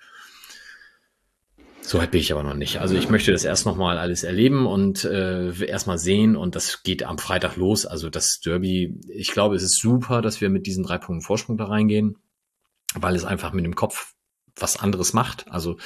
So 1.82 1.98
weit 1.98 2.10
bin 2.10 2.20
ich 2.20 2.32
aber 2.32 2.42
noch 2.42 2.54
nicht. 2.54 2.80
Also 2.80 2.96
ich 2.96 3.08
möchte 3.10 3.30
das 3.30 3.44
erst 3.44 3.64
nochmal 3.64 3.96
alles 3.96 4.24
erleben 4.24 4.66
und 4.66 5.04
äh, 5.04 5.64
erstmal 5.66 5.98
sehen 5.98 6.34
und 6.36 6.56
das 6.56 6.82
geht 6.82 7.04
am 7.04 7.18
Freitag 7.18 7.56
los. 7.56 7.86
Also 7.86 8.10
das 8.10 8.40
Derby, 8.40 8.98
ich 9.08 9.30
glaube, 9.30 9.54
es 9.54 9.62
ist 9.62 9.78
super, 9.78 10.20
dass 10.20 10.40
wir 10.40 10.50
mit 10.50 10.66
diesen 10.66 10.82
drei 10.82 10.98
Punkten 10.98 11.22
Vorsprung 11.22 11.56
da 11.56 11.66
reingehen 11.66 12.16
weil 13.02 13.14
es 13.14 13.24
einfach 13.24 13.52
mit 13.52 13.64
dem 13.64 13.74
Kopf 13.74 14.14
was 14.56 14.78
anderes 14.78 15.12
macht. 15.12 15.50
Also 15.50 15.76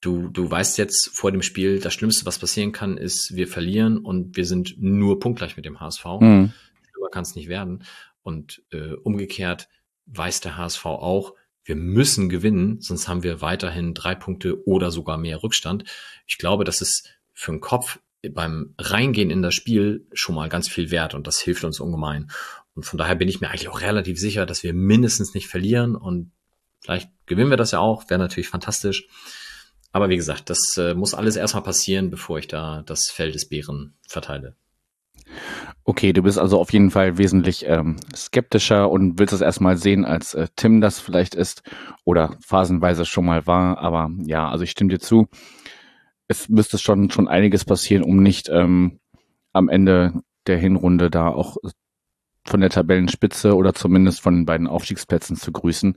du, 0.00 0.28
du 0.28 0.50
weißt 0.50 0.78
jetzt 0.78 1.10
vor 1.12 1.32
dem 1.32 1.42
Spiel, 1.42 1.80
das 1.80 1.94
Schlimmste, 1.94 2.26
was 2.26 2.38
passieren 2.38 2.72
kann, 2.72 2.96
ist, 2.96 3.34
wir 3.34 3.48
verlieren 3.48 3.98
und 3.98 4.36
wir 4.36 4.44
sind 4.44 4.74
nur 4.78 5.20
punktgleich 5.20 5.56
mit 5.56 5.64
dem 5.64 5.80
HSV. 5.80 6.04
Mhm. 6.20 6.52
Schlimmer 6.90 7.10
kann 7.10 7.22
es 7.22 7.34
nicht 7.34 7.48
werden. 7.48 7.84
Und 8.22 8.62
äh, 8.70 8.92
umgekehrt 8.92 9.68
weiß 10.06 10.40
der 10.40 10.56
HSV 10.56 10.84
auch, 10.86 11.34
wir 11.64 11.76
müssen 11.76 12.30
gewinnen, 12.30 12.80
sonst 12.80 13.08
haben 13.08 13.22
wir 13.22 13.42
weiterhin 13.42 13.92
drei 13.92 14.14
Punkte 14.14 14.66
oder 14.66 14.90
sogar 14.90 15.18
mehr 15.18 15.42
Rückstand. 15.42 15.84
Ich 16.26 16.38
glaube, 16.38 16.64
das 16.64 16.80
ist 16.80 17.10
für 17.34 17.52
den 17.52 17.60
Kopf 17.60 17.98
beim 18.30 18.74
Reingehen 18.78 19.30
in 19.30 19.42
das 19.42 19.54
Spiel 19.54 20.06
schon 20.12 20.34
mal 20.34 20.48
ganz 20.48 20.66
viel 20.68 20.90
wert 20.90 21.14
und 21.14 21.26
das 21.26 21.40
hilft 21.40 21.64
uns 21.64 21.78
ungemein. 21.78 22.30
Und 22.74 22.84
von 22.84 22.98
daher 22.98 23.16
bin 23.16 23.28
ich 23.28 23.40
mir 23.40 23.48
eigentlich 23.48 23.68
auch 23.68 23.82
relativ 23.82 24.18
sicher, 24.18 24.46
dass 24.46 24.62
wir 24.62 24.72
mindestens 24.72 25.34
nicht 25.34 25.46
verlieren 25.46 25.94
und 25.94 26.32
vielleicht 26.80 27.10
gewinnen 27.26 27.50
wir 27.50 27.56
das 27.56 27.72
ja 27.72 27.78
auch, 27.80 28.08
wäre 28.08 28.20
natürlich 28.20 28.48
fantastisch. 28.48 29.08
Aber 29.92 30.08
wie 30.08 30.16
gesagt, 30.16 30.50
das 30.50 30.76
äh, 30.76 30.94
muss 30.94 31.14
alles 31.14 31.36
erstmal 31.36 31.62
passieren, 31.62 32.10
bevor 32.10 32.38
ich 32.38 32.48
da 32.48 32.82
das 32.82 33.10
Feld 33.10 33.34
des 33.34 33.48
Bären 33.48 33.94
verteile. 34.06 34.54
Okay, 35.84 36.12
du 36.12 36.22
bist 36.22 36.38
also 36.38 36.60
auf 36.60 36.72
jeden 36.72 36.90
Fall 36.90 37.16
wesentlich 37.16 37.64
ähm, 37.66 37.96
skeptischer 38.14 38.90
und 38.90 39.18
willst 39.18 39.32
es 39.32 39.40
erstmal 39.40 39.76
sehen, 39.76 40.04
als 40.04 40.34
äh, 40.34 40.48
Tim 40.56 40.80
das 40.80 41.00
vielleicht 41.00 41.34
ist 41.34 41.62
oder 42.04 42.36
phasenweise 42.40 43.06
schon 43.06 43.24
mal 43.24 43.46
war. 43.46 43.78
Aber 43.78 44.10
ja, 44.24 44.48
also 44.48 44.64
ich 44.64 44.70
stimme 44.70 44.90
dir 44.90 45.00
zu. 45.00 45.28
Es 46.28 46.48
müsste 46.48 46.76
schon 46.78 47.10
schon 47.10 47.26
einiges 47.26 47.64
passieren, 47.64 48.04
um 48.04 48.22
nicht 48.22 48.50
ähm, 48.50 49.00
am 49.52 49.68
Ende 49.68 50.12
der 50.46 50.58
Hinrunde 50.58 51.10
da 51.10 51.28
auch 51.28 51.56
von 52.44 52.60
der 52.60 52.70
Tabellenspitze 52.70 53.54
oder 53.54 53.74
zumindest 53.74 54.20
von 54.20 54.34
den 54.34 54.46
beiden 54.46 54.66
Aufstiegsplätzen 54.66 55.36
zu 55.36 55.52
grüßen. 55.52 55.96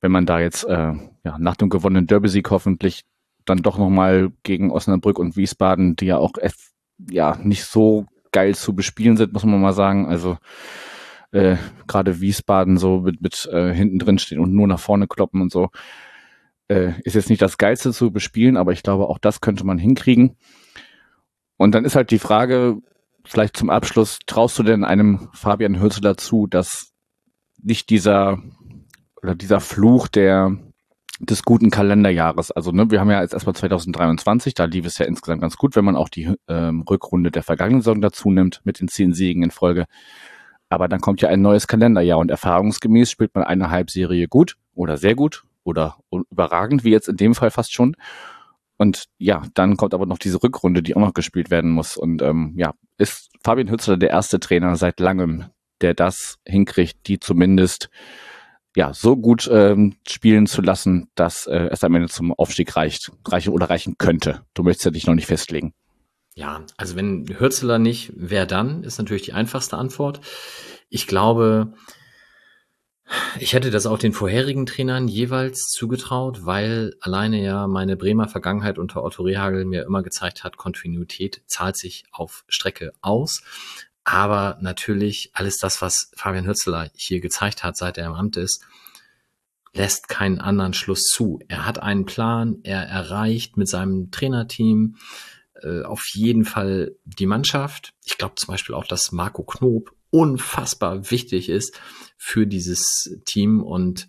Wenn 0.00 0.12
man 0.12 0.26
da 0.26 0.40
jetzt 0.40 0.64
äh, 0.64 0.92
ja, 1.24 1.38
nach 1.38 1.56
dem 1.56 1.68
gewonnenen 1.68 2.06
Derby-Sieg 2.06 2.50
hoffentlich 2.50 3.04
dann 3.44 3.58
doch 3.58 3.78
nochmal 3.78 4.30
gegen 4.42 4.70
Osnabrück 4.70 5.18
und 5.18 5.36
Wiesbaden, 5.36 5.96
die 5.96 6.06
ja 6.06 6.18
auch 6.18 6.32
ja 7.10 7.36
nicht 7.42 7.64
so 7.64 8.06
geil 8.32 8.54
zu 8.54 8.74
bespielen 8.74 9.16
sind, 9.16 9.32
muss 9.32 9.44
man 9.44 9.60
mal 9.60 9.72
sagen. 9.72 10.06
Also 10.06 10.38
äh, 11.32 11.56
gerade 11.86 12.20
Wiesbaden 12.20 12.76
so 12.76 13.00
mit, 13.00 13.20
mit 13.20 13.48
äh, 13.52 13.72
hinten 13.72 13.98
drin 13.98 14.18
stehen 14.18 14.40
und 14.40 14.54
nur 14.54 14.66
nach 14.66 14.80
vorne 14.80 15.06
kloppen 15.06 15.40
und 15.40 15.52
so. 15.52 15.70
Äh, 16.68 16.92
ist 17.02 17.14
jetzt 17.14 17.30
nicht 17.30 17.42
das 17.42 17.58
Geilste 17.58 17.92
zu 17.92 18.12
bespielen, 18.12 18.56
aber 18.56 18.72
ich 18.72 18.82
glaube, 18.82 19.08
auch 19.08 19.18
das 19.18 19.40
könnte 19.40 19.64
man 19.64 19.78
hinkriegen. 19.78 20.36
Und 21.56 21.74
dann 21.74 21.84
ist 21.84 21.96
halt 21.96 22.10
die 22.10 22.18
Frage, 22.18 22.78
vielleicht 23.24 23.56
zum 23.56 23.70
Abschluss, 23.70 24.18
traust 24.26 24.58
du 24.58 24.62
denn 24.62 24.84
einem 24.84 25.28
Fabian 25.32 25.80
Hürzel 25.80 26.00
dazu, 26.00 26.46
dass 26.46 26.92
nicht 27.62 27.90
dieser 27.90 28.38
oder 29.22 29.34
dieser 29.34 29.60
Fluch 29.60 30.08
der 30.08 30.56
des 31.20 31.42
guten 31.42 31.70
Kalenderjahres. 31.70 32.50
Also 32.50 32.72
ne, 32.72 32.90
wir 32.90 33.00
haben 33.00 33.10
ja 33.10 33.20
jetzt 33.20 33.34
erstmal 33.34 33.54
2023, 33.54 34.54
da 34.54 34.64
lief 34.64 34.86
es 34.86 34.96
ja 34.98 35.04
insgesamt 35.04 35.42
ganz 35.42 35.56
gut, 35.56 35.76
wenn 35.76 35.84
man 35.84 35.96
auch 35.96 36.08
die 36.08 36.34
ähm, 36.48 36.82
Rückrunde 36.88 37.30
der 37.30 37.42
vergangenen 37.42 37.82
Saison 37.82 38.00
dazu 38.00 38.30
nimmt 38.30 38.62
mit 38.64 38.80
den 38.80 38.88
zehn 38.88 39.12
Siegen 39.12 39.42
in 39.42 39.50
Folge. 39.50 39.84
Aber 40.70 40.88
dann 40.88 41.00
kommt 41.00 41.20
ja 41.20 41.28
ein 41.28 41.42
neues 41.42 41.66
Kalenderjahr 41.66 42.18
und 42.18 42.30
erfahrungsgemäß 42.30 43.10
spielt 43.10 43.34
man 43.34 43.44
eine 43.44 43.70
Halbserie 43.70 44.28
gut 44.28 44.56
oder 44.74 44.96
sehr 44.96 45.14
gut 45.14 45.44
oder 45.62 45.98
überragend, 46.30 46.84
wie 46.84 46.90
jetzt 46.90 47.08
in 47.08 47.16
dem 47.16 47.34
Fall 47.34 47.50
fast 47.50 47.74
schon. 47.74 47.96
Und 48.78 49.06
ja, 49.18 49.42
dann 49.52 49.76
kommt 49.76 49.92
aber 49.92 50.06
noch 50.06 50.16
diese 50.16 50.42
Rückrunde, 50.42 50.82
die 50.82 50.96
auch 50.96 51.00
noch 51.00 51.12
gespielt 51.12 51.50
werden 51.50 51.70
muss. 51.70 51.98
Und 51.98 52.22
ähm, 52.22 52.54
ja, 52.56 52.72
ist 52.96 53.30
Fabian 53.44 53.68
Hützler 53.68 53.98
der 53.98 54.08
erste 54.08 54.40
Trainer 54.40 54.74
seit 54.76 55.00
langem, 55.00 55.46
der 55.82 55.92
das 55.92 56.38
hinkriegt, 56.46 57.06
die 57.06 57.20
zumindest 57.20 57.90
ja, 58.76 58.94
so 58.94 59.16
gut 59.16 59.48
ähm, 59.52 59.96
spielen 60.06 60.46
zu 60.46 60.62
lassen, 60.62 61.10
dass 61.14 61.46
äh, 61.46 61.68
es 61.70 61.82
am 61.82 61.94
Ende 61.94 62.08
zum 62.08 62.32
Aufstieg 62.32 62.76
reicht, 62.76 63.10
reichen 63.26 63.52
oder 63.52 63.68
reichen 63.68 63.96
könnte. 63.98 64.42
Du 64.54 64.62
möchtest 64.62 64.84
ja 64.84 64.90
dich 64.92 65.06
noch 65.06 65.14
nicht 65.14 65.26
festlegen. 65.26 65.74
Ja, 66.34 66.64
also 66.76 66.94
wenn 66.96 67.26
Hürzeler 67.38 67.78
nicht, 67.78 68.12
wer 68.14 68.46
dann, 68.46 68.84
ist 68.84 68.98
natürlich 68.98 69.22
die 69.22 69.32
einfachste 69.32 69.76
Antwort. 69.76 70.20
Ich 70.88 71.06
glaube, 71.06 71.74
ich 73.40 73.52
hätte 73.52 73.70
das 73.70 73.86
auch 73.86 73.98
den 73.98 74.12
vorherigen 74.12 74.66
Trainern 74.66 75.08
jeweils 75.08 75.66
zugetraut, 75.66 76.46
weil 76.46 76.94
alleine 77.00 77.42
ja 77.42 77.66
meine 77.66 77.96
Bremer 77.96 78.28
Vergangenheit 78.28 78.78
unter 78.78 79.02
Otto 79.02 79.24
Rehagel 79.24 79.64
mir 79.64 79.84
immer 79.84 80.02
gezeigt 80.02 80.44
hat, 80.44 80.56
Kontinuität 80.56 81.42
zahlt 81.46 81.76
sich 81.76 82.04
auf 82.12 82.44
Strecke 82.48 82.92
aus. 83.00 83.42
Aber 84.10 84.58
natürlich 84.60 85.30
alles 85.34 85.58
das, 85.58 85.80
was 85.82 86.10
Fabian 86.16 86.44
Hützeler 86.44 86.90
hier 86.96 87.20
gezeigt 87.20 87.62
hat, 87.62 87.76
seit 87.76 87.96
er 87.96 88.06
im 88.06 88.14
Amt 88.14 88.36
ist, 88.36 88.66
lässt 89.72 90.08
keinen 90.08 90.40
anderen 90.40 90.72
Schluss 90.72 91.04
zu. 91.04 91.38
Er 91.46 91.64
hat 91.64 91.80
einen 91.80 92.06
Plan, 92.06 92.58
er 92.64 92.82
erreicht 92.82 93.56
mit 93.56 93.68
seinem 93.68 94.10
Trainerteam 94.10 94.96
äh, 95.62 95.82
auf 95.82 96.06
jeden 96.12 96.44
Fall 96.44 96.96
die 97.04 97.26
Mannschaft. 97.26 97.94
Ich 98.04 98.18
glaube 98.18 98.34
zum 98.34 98.48
Beispiel 98.48 98.74
auch, 98.74 98.84
dass 98.84 99.12
Marco 99.12 99.44
Knob 99.44 99.92
unfassbar 100.10 101.12
wichtig 101.12 101.48
ist 101.48 101.80
für 102.18 102.48
dieses 102.48 103.16
Team 103.26 103.62
und 103.62 104.08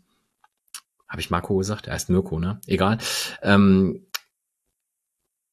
habe 1.08 1.22
ich 1.22 1.30
Marco 1.30 1.58
gesagt? 1.58 1.86
Er 1.86 1.94
heißt 1.94 2.10
Mirko, 2.10 2.40
ne? 2.40 2.60
Egal. 2.66 2.98
Ähm, 3.44 4.08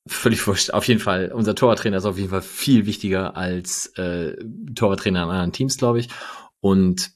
völlig 0.09 0.47
wurscht. 0.47 0.71
Auf 0.71 0.87
jeden 0.87 1.01
Fall, 1.01 1.33
unser 1.33 1.55
Torwarttrainer 1.55 1.97
ist 1.99 2.05
auf 2.05 2.19
jeden 2.19 2.31
Fall 2.31 2.43
viel 2.43 2.87
wichtiger 2.87 3.37
als 3.37 3.87
äh, 3.97 4.37
Torwarttrainer 4.75 5.23
an 5.23 5.31
anderen 5.31 5.53
Teams, 5.53 5.77
glaube 5.77 6.01
ich. 6.01 6.09
Und 6.61 7.13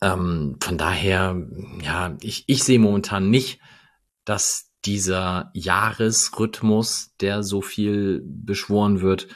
ähm, 0.00 0.56
von 0.60 0.78
daher, 0.78 1.36
ja, 1.82 2.16
ich, 2.20 2.44
ich 2.46 2.64
sehe 2.64 2.78
momentan 2.78 3.30
nicht, 3.30 3.60
dass 4.24 4.70
dieser 4.84 5.50
Jahresrhythmus, 5.54 7.14
der 7.20 7.42
so 7.42 7.60
viel 7.60 8.22
beschworen 8.24 9.00
wird, 9.00 9.28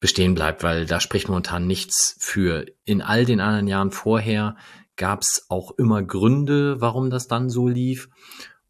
bestehen 0.00 0.34
bleibt, 0.34 0.62
weil 0.62 0.86
da 0.86 1.00
spricht 1.00 1.28
momentan 1.28 1.66
nichts 1.66 2.16
für. 2.20 2.66
In 2.84 3.02
all 3.02 3.24
den 3.24 3.40
anderen 3.40 3.66
Jahren 3.66 3.90
vorher 3.90 4.56
gab 4.96 5.22
es 5.22 5.46
auch 5.48 5.72
immer 5.72 6.02
Gründe, 6.02 6.80
warum 6.80 7.10
das 7.10 7.26
dann 7.26 7.50
so 7.50 7.68
lief. 7.68 8.08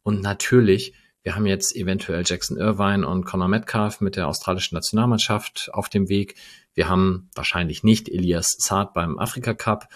Und 0.01 0.21
natürlich 0.21 0.93
wir 1.29 1.35
haben 1.35 1.45
jetzt 1.45 1.75
eventuell 1.75 2.23
Jackson 2.25 2.57
Irvine 2.57 3.07
und 3.07 3.23
Conor 3.23 3.47
Metcalf 3.47 4.01
mit 4.01 4.15
der 4.15 4.27
australischen 4.27 4.73
Nationalmannschaft 4.73 5.69
auf 5.73 5.87
dem 5.87 6.09
Weg. 6.09 6.33
Wir 6.73 6.89
haben 6.89 7.29
wahrscheinlich 7.35 7.83
nicht 7.83 8.09
Elias 8.09 8.55
Saad 8.57 8.95
beim 8.95 9.19
Afrika 9.19 9.53
Cup. 9.53 9.89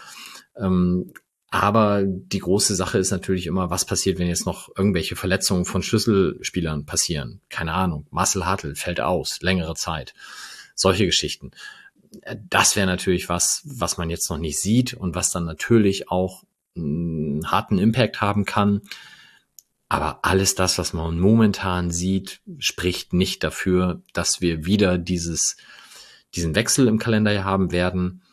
Ähm, 0.55 1.11
aber 1.49 2.03
die 2.05 2.37
große 2.37 2.75
Sache 2.75 2.99
ist 2.99 3.09
natürlich 3.09 3.47
immer, 3.47 3.71
was 3.71 3.83
passiert, 3.83 4.19
wenn 4.19 4.27
jetzt 4.27 4.45
noch 4.45 4.69
irgendwelche 4.77 5.15
Verletzungen 5.15 5.65
von 5.65 5.81
Schlüsselspielern 5.81 6.85
passieren? 6.85 7.41
Keine 7.49 7.73
Ahnung. 7.73 8.05
Marcel 8.11 8.45
Hartl 8.45 8.75
fällt 8.75 9.01
aus, 9.01 9.41
längere 9.41 9.73
Zeit. 9.73 10.13
Solche 10.75 11.07
Geschichten. 11.07 11.49
Das 12.47 12.75
wäre 12.75 12.85
natürlich 12.85 13.27
was, 13.27 13.63
was 13.65 13.97
man 13.97 14.11
jetzt 14.11 14.29
noch 14.29 14.37
nicht 14.37 14.59
sieht 14.59 14.93
und 14.93 15.15
was 15.15 15.31
dann 15.31 15.45
natürlich 15.45 16.11
auch 16.11 16.43
einen 16.77 17.49
harten 17.49 17.79
Impact 17.79 18.21
haben 18.21 18.45
kann. 18.45 18.81
Aber 19.93 20.17
alles 20.23 20.55
das, 20.55 20.79
was 20.79 20.93
man 20.93 21.19
momentan 21.19 21.91
sieht, 21.91 22.41
spricht 22.57 23.13
nicht 23.13 23.43
dafür, 23.43 24.01
dass 24.11 24.41
wir 24.41 24.65
wieder 24.65 24.97
dieses, 24.97 25.55
diesen 26.33 26.55
Wechsel 26.55 26.87
im 26.87 26.97
Kalender 26.97 27.43
haben 27.43 27.71
werden. 27.71 28.23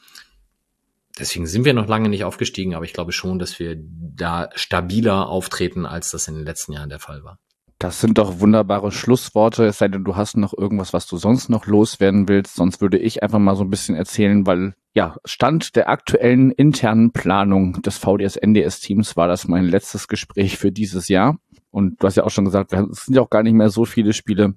Deswegen 1.19 1.47
sind 1.47 1.67
wir 1.67 1.75
noch 1.75 1.87
lange 1.87 2.09
nicht 2.09 2.25
aufgestiegen, 2.25 2.75
aber 2.75 2.87
ich 2.87 2.95
glaube 2.95 3.13
schon, 3.13 3.39
dass 3.39 3.59
wir 3.59 3.77
da 3.79 4.49
stabiler 4.55 5.29
auftreten, 5.29 5.85
als 5.85 6.11
das 6.11 6.29
in 6.29 6.37
den 6.37 6.47
letzten 6.47 6.73
Jahren 6.73 6.89
der 6.89 6.99
Fall 6.99 7.25
war. 7.25 7.39
Das 7.79 8.01
sind 8.01 8.17
doch 8.17 8.41
wunderbare 8.41 8.91
Schlussworte, 8.91 9.67
es 9.67 9.79
sei 9.79 9.89
denn, 9.89 10.05
du 10.05 10.17
hast 10.17 10.39
noch 10.39 10.57
irgendwas, 10.57 10.95
was 10.95 11.07
du 11.07 11.19
sonst 11.19 11.51
noch 11.51 11.67
loswerden 11.67 12.27
willst. 12.27 12.57
Sonst 12.57 12.81
würde 12.81 12.99
ich 12.99 13.23
einfach 13.23 13.39
mal 13.39 13.57
so 13.57 13.65
ein 13.65 13.71
bisschen 13.71 13.97
erzählen, 13.97 14.47
weil 14.47 14.75
ja, 14.93 15.17
Stand 15.25 15.77
der 15.77 15.89
aktuellen 15.89 16.51
internen 16.51 17.13
Planung 17.13 17.81
des 17.83 17.99
VDS-NDS-Teams 17.99 19.17
war 19.17 19.29
das 19.29 19.47
mein 19.47 19.65
letztes 19.65 20.09
Gespräch 20.09 20.59
für 20.59 20.73
dieses 20.73 21.09
Jahr. 21.09 21.39
Und 21.71 22.03
du 22.03 22.07
hast 22.07 22.17
ja 22.17 22.25
auch 22.25 22.31
schon 22.31 22.45
gesagt, 22.45 22.73
es 22.73 23.05
sind 23.05 23.15
ja 23.15 23.23
auch 23.23 23.31
gar 23.31 23.43
nicht 23.43 23.55
mehr 23.55 23.71
so 23.71 23.85
viele 23.85 24.13
Spiele. 24.13 24.55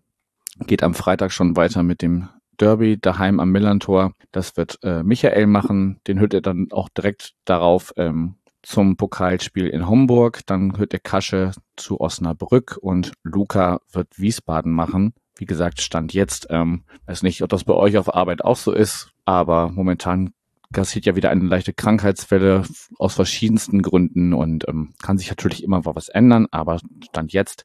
Geht 0.67 0.84
am 0.84 0.93
Freitag 0.93 1.32
schon 1.32 1.56
weiter 1.56 1.84
mit 1.84 2.02
dem 2.02 2.30
Derby 2.58 2.99
daheim 2.99 3.39
am 3.39 3.52
Millantor. 3.52 4.13
Das 4.32 4.58
wird 4.58 4.80
äh, 4.84 5.04
Michael 5.04 5.47
machen. 5.47 5.99
Den 6.08 6.19
hört 6.19 6.34
er 6.34 6.41
dann 6.41 6.67
auch 6.71 6.89
direkt 6.89 7.34
darauf 7.45 7.93
ähm, 7.97 8.36
zum 8.62 8.97
Pokalspiel 8.97 9.67
in 9.67 9.88
Homburg. 9.88 10.41
Dann 10.45 10.78
hört 10.78 10.93
der 10.93 10.99
Kasche 10.99 11.52
zu 11.76 11.99
Osnabrück 11.99 12.78
und 12.82 13.13
Luca 13.23 13.80
wird 13.91 14.19
Wiesbaden 14.19 14.71
machen. 14.71 15.13
Wie 15.36 15.45
gesagt, 15.45 15.82
Stand 15.82 16.13
jetzt. 16.13 16.47
Ähm, 16.49 16.84
weiß 17.06 17.23
nicht, 17.23 17.41
ob 17.41 17.49
das 17.49 17.63
bei 17.63 17.73
euch 17.73 17.97
auf 17.97 18.13
Arbeit 18.13 18.43
auch 18.43 18.58
so 18.58 18.71
ist, 18.71 19.12
aber 19.26 19.69
momentan 19.69 20.34
kassiert 20.73 21.05
ja 21.05 21.15
wieder 21.15 21.29
eine 21.29 21.45
leichte 21.45 21.73
Krankheitswelle 21.73 22.63
aus 22.97 23.15
verschiedensten 23.15 23.81
Gründen 23.81 24.33
und 24.33 24.67
ähm, 24.67 24.93
kann 25.01 25.17
sich 25.17 25.29
natürlich 25.29 25.63
immer 25.63 25.86
was 25.86 26.09
ändern, 26.09 26.47
aber 26.51 26.79
Stand 27.05 27.31
jetzt 27.33 27.63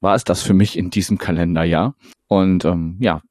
war 0.00 0.14
es 0.14 0.24
das 0.24 0.42
für 0.42 0.54
mich 0.54 0.76
in 0.76 0.90
diesem 0.90 1.18
Kalenderjahr. 1.18 1.94
Und 2.28 2.64
ähm, 2.64 2.96
ja, 3.00 3.22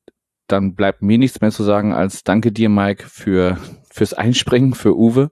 dann 0.48 0.76
bleibt 0.76 1.02
mir 1.02 1.18
nichts 1.18 1.42
mehr 1.42 1.52
zu 1.52 1.64
sagen 1.64 1.94
als 1.94 2.24
danke 2.24 2.52
dir, 2.52 2.70
Mike, 2.70 3.08
für 3.08 3.58
fürs 3.92 4.14
Einspringen, 4.14 4.74
für 4.74 4.98
Uwe. 4.98 5.32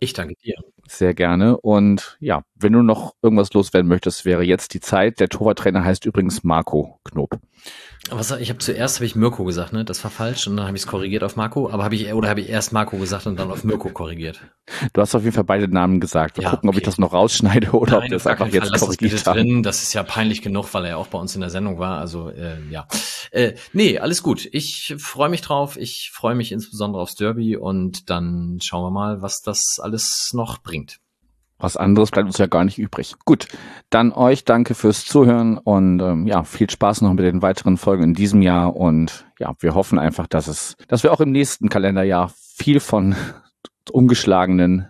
Ich 0.00 0.12
danke 0.12 0.34
dir. 0.42 0.54
Sehr 0.86 1.12
gerne. 1.12 1.58
Und 1.58 2.16
ja, 2.20 2.42
wenn 2.54 2.72
du 2.72 2.82
noch 2.82 3.14
irgendwas 3.20 3.52
loswerden 3.52 3.88
möchtest, 3.88 4.24
wäre 4.24 4.42
jetzt 4.42 4.72
die 4.72 4.80
Zeit. 4.80 5.20
Der 5.20 5.28
Torwarttrainer 5.28 5.84
heißt 5.84 6.06
übrigens 6.06 6.44
Marco 6.44 6.98
Knob. 7.04 7.38
Was, 8.10 8.30
ich 8.30 8.48
habe 8.48 8.58
zuerst 8.58 8.96
habe 8.96 9.04
ich 9.04 9.16
Mirko 9.16 9.44
gesagt, 9.44 9.72
ne? 9.72 9.84
Das 9.84 10.02
war 10.02 10.10
falsch 10.10 10.46
und 10.46 10.56
dann 10.56 10.66
habe 10.66 10.76
ich 10.76 10.82
es 10.82 10.86
korrigiert 10.86 11.22
auf 11.22 11.36
Marco, 11.36 11.70
aber 11.70 11.84
habe 11.84 11.94
ich 11.94 12.12
oder 12.12 12.28
habe 12.28 12.40
ich 12.40 12.48
erst 12.48 12.72
Marco 12.72 12.96
gesagt 12.96 13.26
und 13.26 13.38
dann 13.38 13.50
auf 13.50 13.64
Mirko 13.64 13.90
korrigiert? 13.90 14.40
Du 14.92 15.00
hast 15.00 15.14
auf 15.14 15.24
jeden 15.24 15.34
Fall 15.34 15.44
beide 15.44 15.68
Namen 15.68 16.00
gesagt. 16.00 16.36
Wir 16.36 16.44
ja, 16.44 16.50
gucken, 16.50 16.68
okay. 16.68 16.76
ob 16.76 16.80
ich 16.80 16.84
das 16.84 16.98
noch 16.98 17.12
rausschneide 17.12 17.72
oder 17.72 17.98
Nein, 17.98 18.04
ob 18.04 18.10
das 18.10 18.26
einfach 18.26 18.48
jetzt 18.48 18.68
Fall. 18.68 18.78
korrigiert 18.78 19.12
das 19.12 19.24
drin. 19.24 19.62
Das 19.62 19.82
ist 19.82 19.92
ja 19.92 20.02
peinlich 20.02 20.40
genug, 20.40 20.72
weil 20.72 20.84
er 20.84 20.90
ja 20.90 20.96
auch 20.96 21.08
bei 21.08 21.18
uns 21.18 21.34
in 21.34 21.40
der 21.42 21.50
Sendung 21.50 21.78
war. 21.78 21.98
Also 21.98 22.30
äh, 22.30 22.56
ja, 22.70 22.86
äh, 23.30 23.54
nee, 23.72 23.98
alles 23.98 24.22
gut. 24.22 24.48
Ich 24.52 24.94
freue 24.98 25.28
mich 25.28 25.42
drauf. 25.42 25.76
Ich 25.76 26.10
freue 26.12 26.34
mich 26.34 26.52
insbesondere 26.52 27.02
aufs 27.02 27.14
Derby 27.14 27.56
und 27.56 28.08
dann 28.08 28.58
schauen 28.62 28.84
wir 28.84 28.90
mal, 28.90 29.20
was 29.20 29.40
das 29.42 29.76
alles 29.80 30.30
noch 30.32 30.58
bringt. 30.58 30.98
Was 31.58 31.76
anderes 31.76 32.10
bleibt 32.10 32.26
uns 32.28 32.38
ja 32.38 32.46
gar 32.46 32.64
nicht 32.64 32.78
übrig. 32.78 33.14
Gut, 33.24 33.48
dann 33.90 34.12
euch 34.12 34.44
danke 34.44 34.74
fürs 34.74 35.04
Zuhören 35.04 35.58
und 35.58 36.00
ähm, 36.00 36.26
ja, 36.26 36.44
viel 36.44 36.70
Spaß 36.70 37.00
noch 37.02 37.12
mit 37.12 37.24
den 37.24 37.42
weiteren 37.42 37.76
Folgen 37.76 38.04
in 38.04 38.14
diesem 38.14 38.42
Jahr 38.42 38.76
und 38.76 39.26
ja, 39.40 39.54
wir 39.58 39.74
hoffen 39.74 39.98
einfach, 39.98 40.28
dass 40.28 40.46
es, 40.46 40.76
dass 40.86 41.02
wir 41.02 41.12
auch 41.12 41.20
im 41.20 41.32
nächsten 41.32 41.68
Kalenderjahr 41.68 42.32
viel 42.56 42.78
von 42.80 43.16
ungeschlagenen 43.92 44.88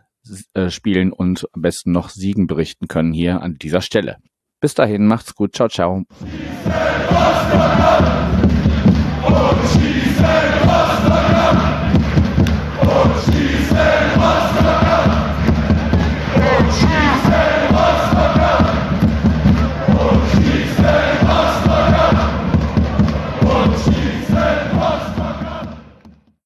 äh, 0.52 0.68
Spielen 0.68 1.12
und 1.12 1.46
am 1.52 1.62
besten 1.62 1.92
noch 1.92 2.10
Siegen 2.10 2.46
berichten 2.46 2.86
können 2.86 3.12
hier 3.12 3.40
an 3.42 3.54
dieser 3.54 3.80
Stelle. 3.80 4.18
Bis 4.60 4.74
dahin, 4.74 5.06
macht's 5.06 5.34
gut, 5.34 5.54
ciao, 5.54 5.68
ciao. 5.68 6.04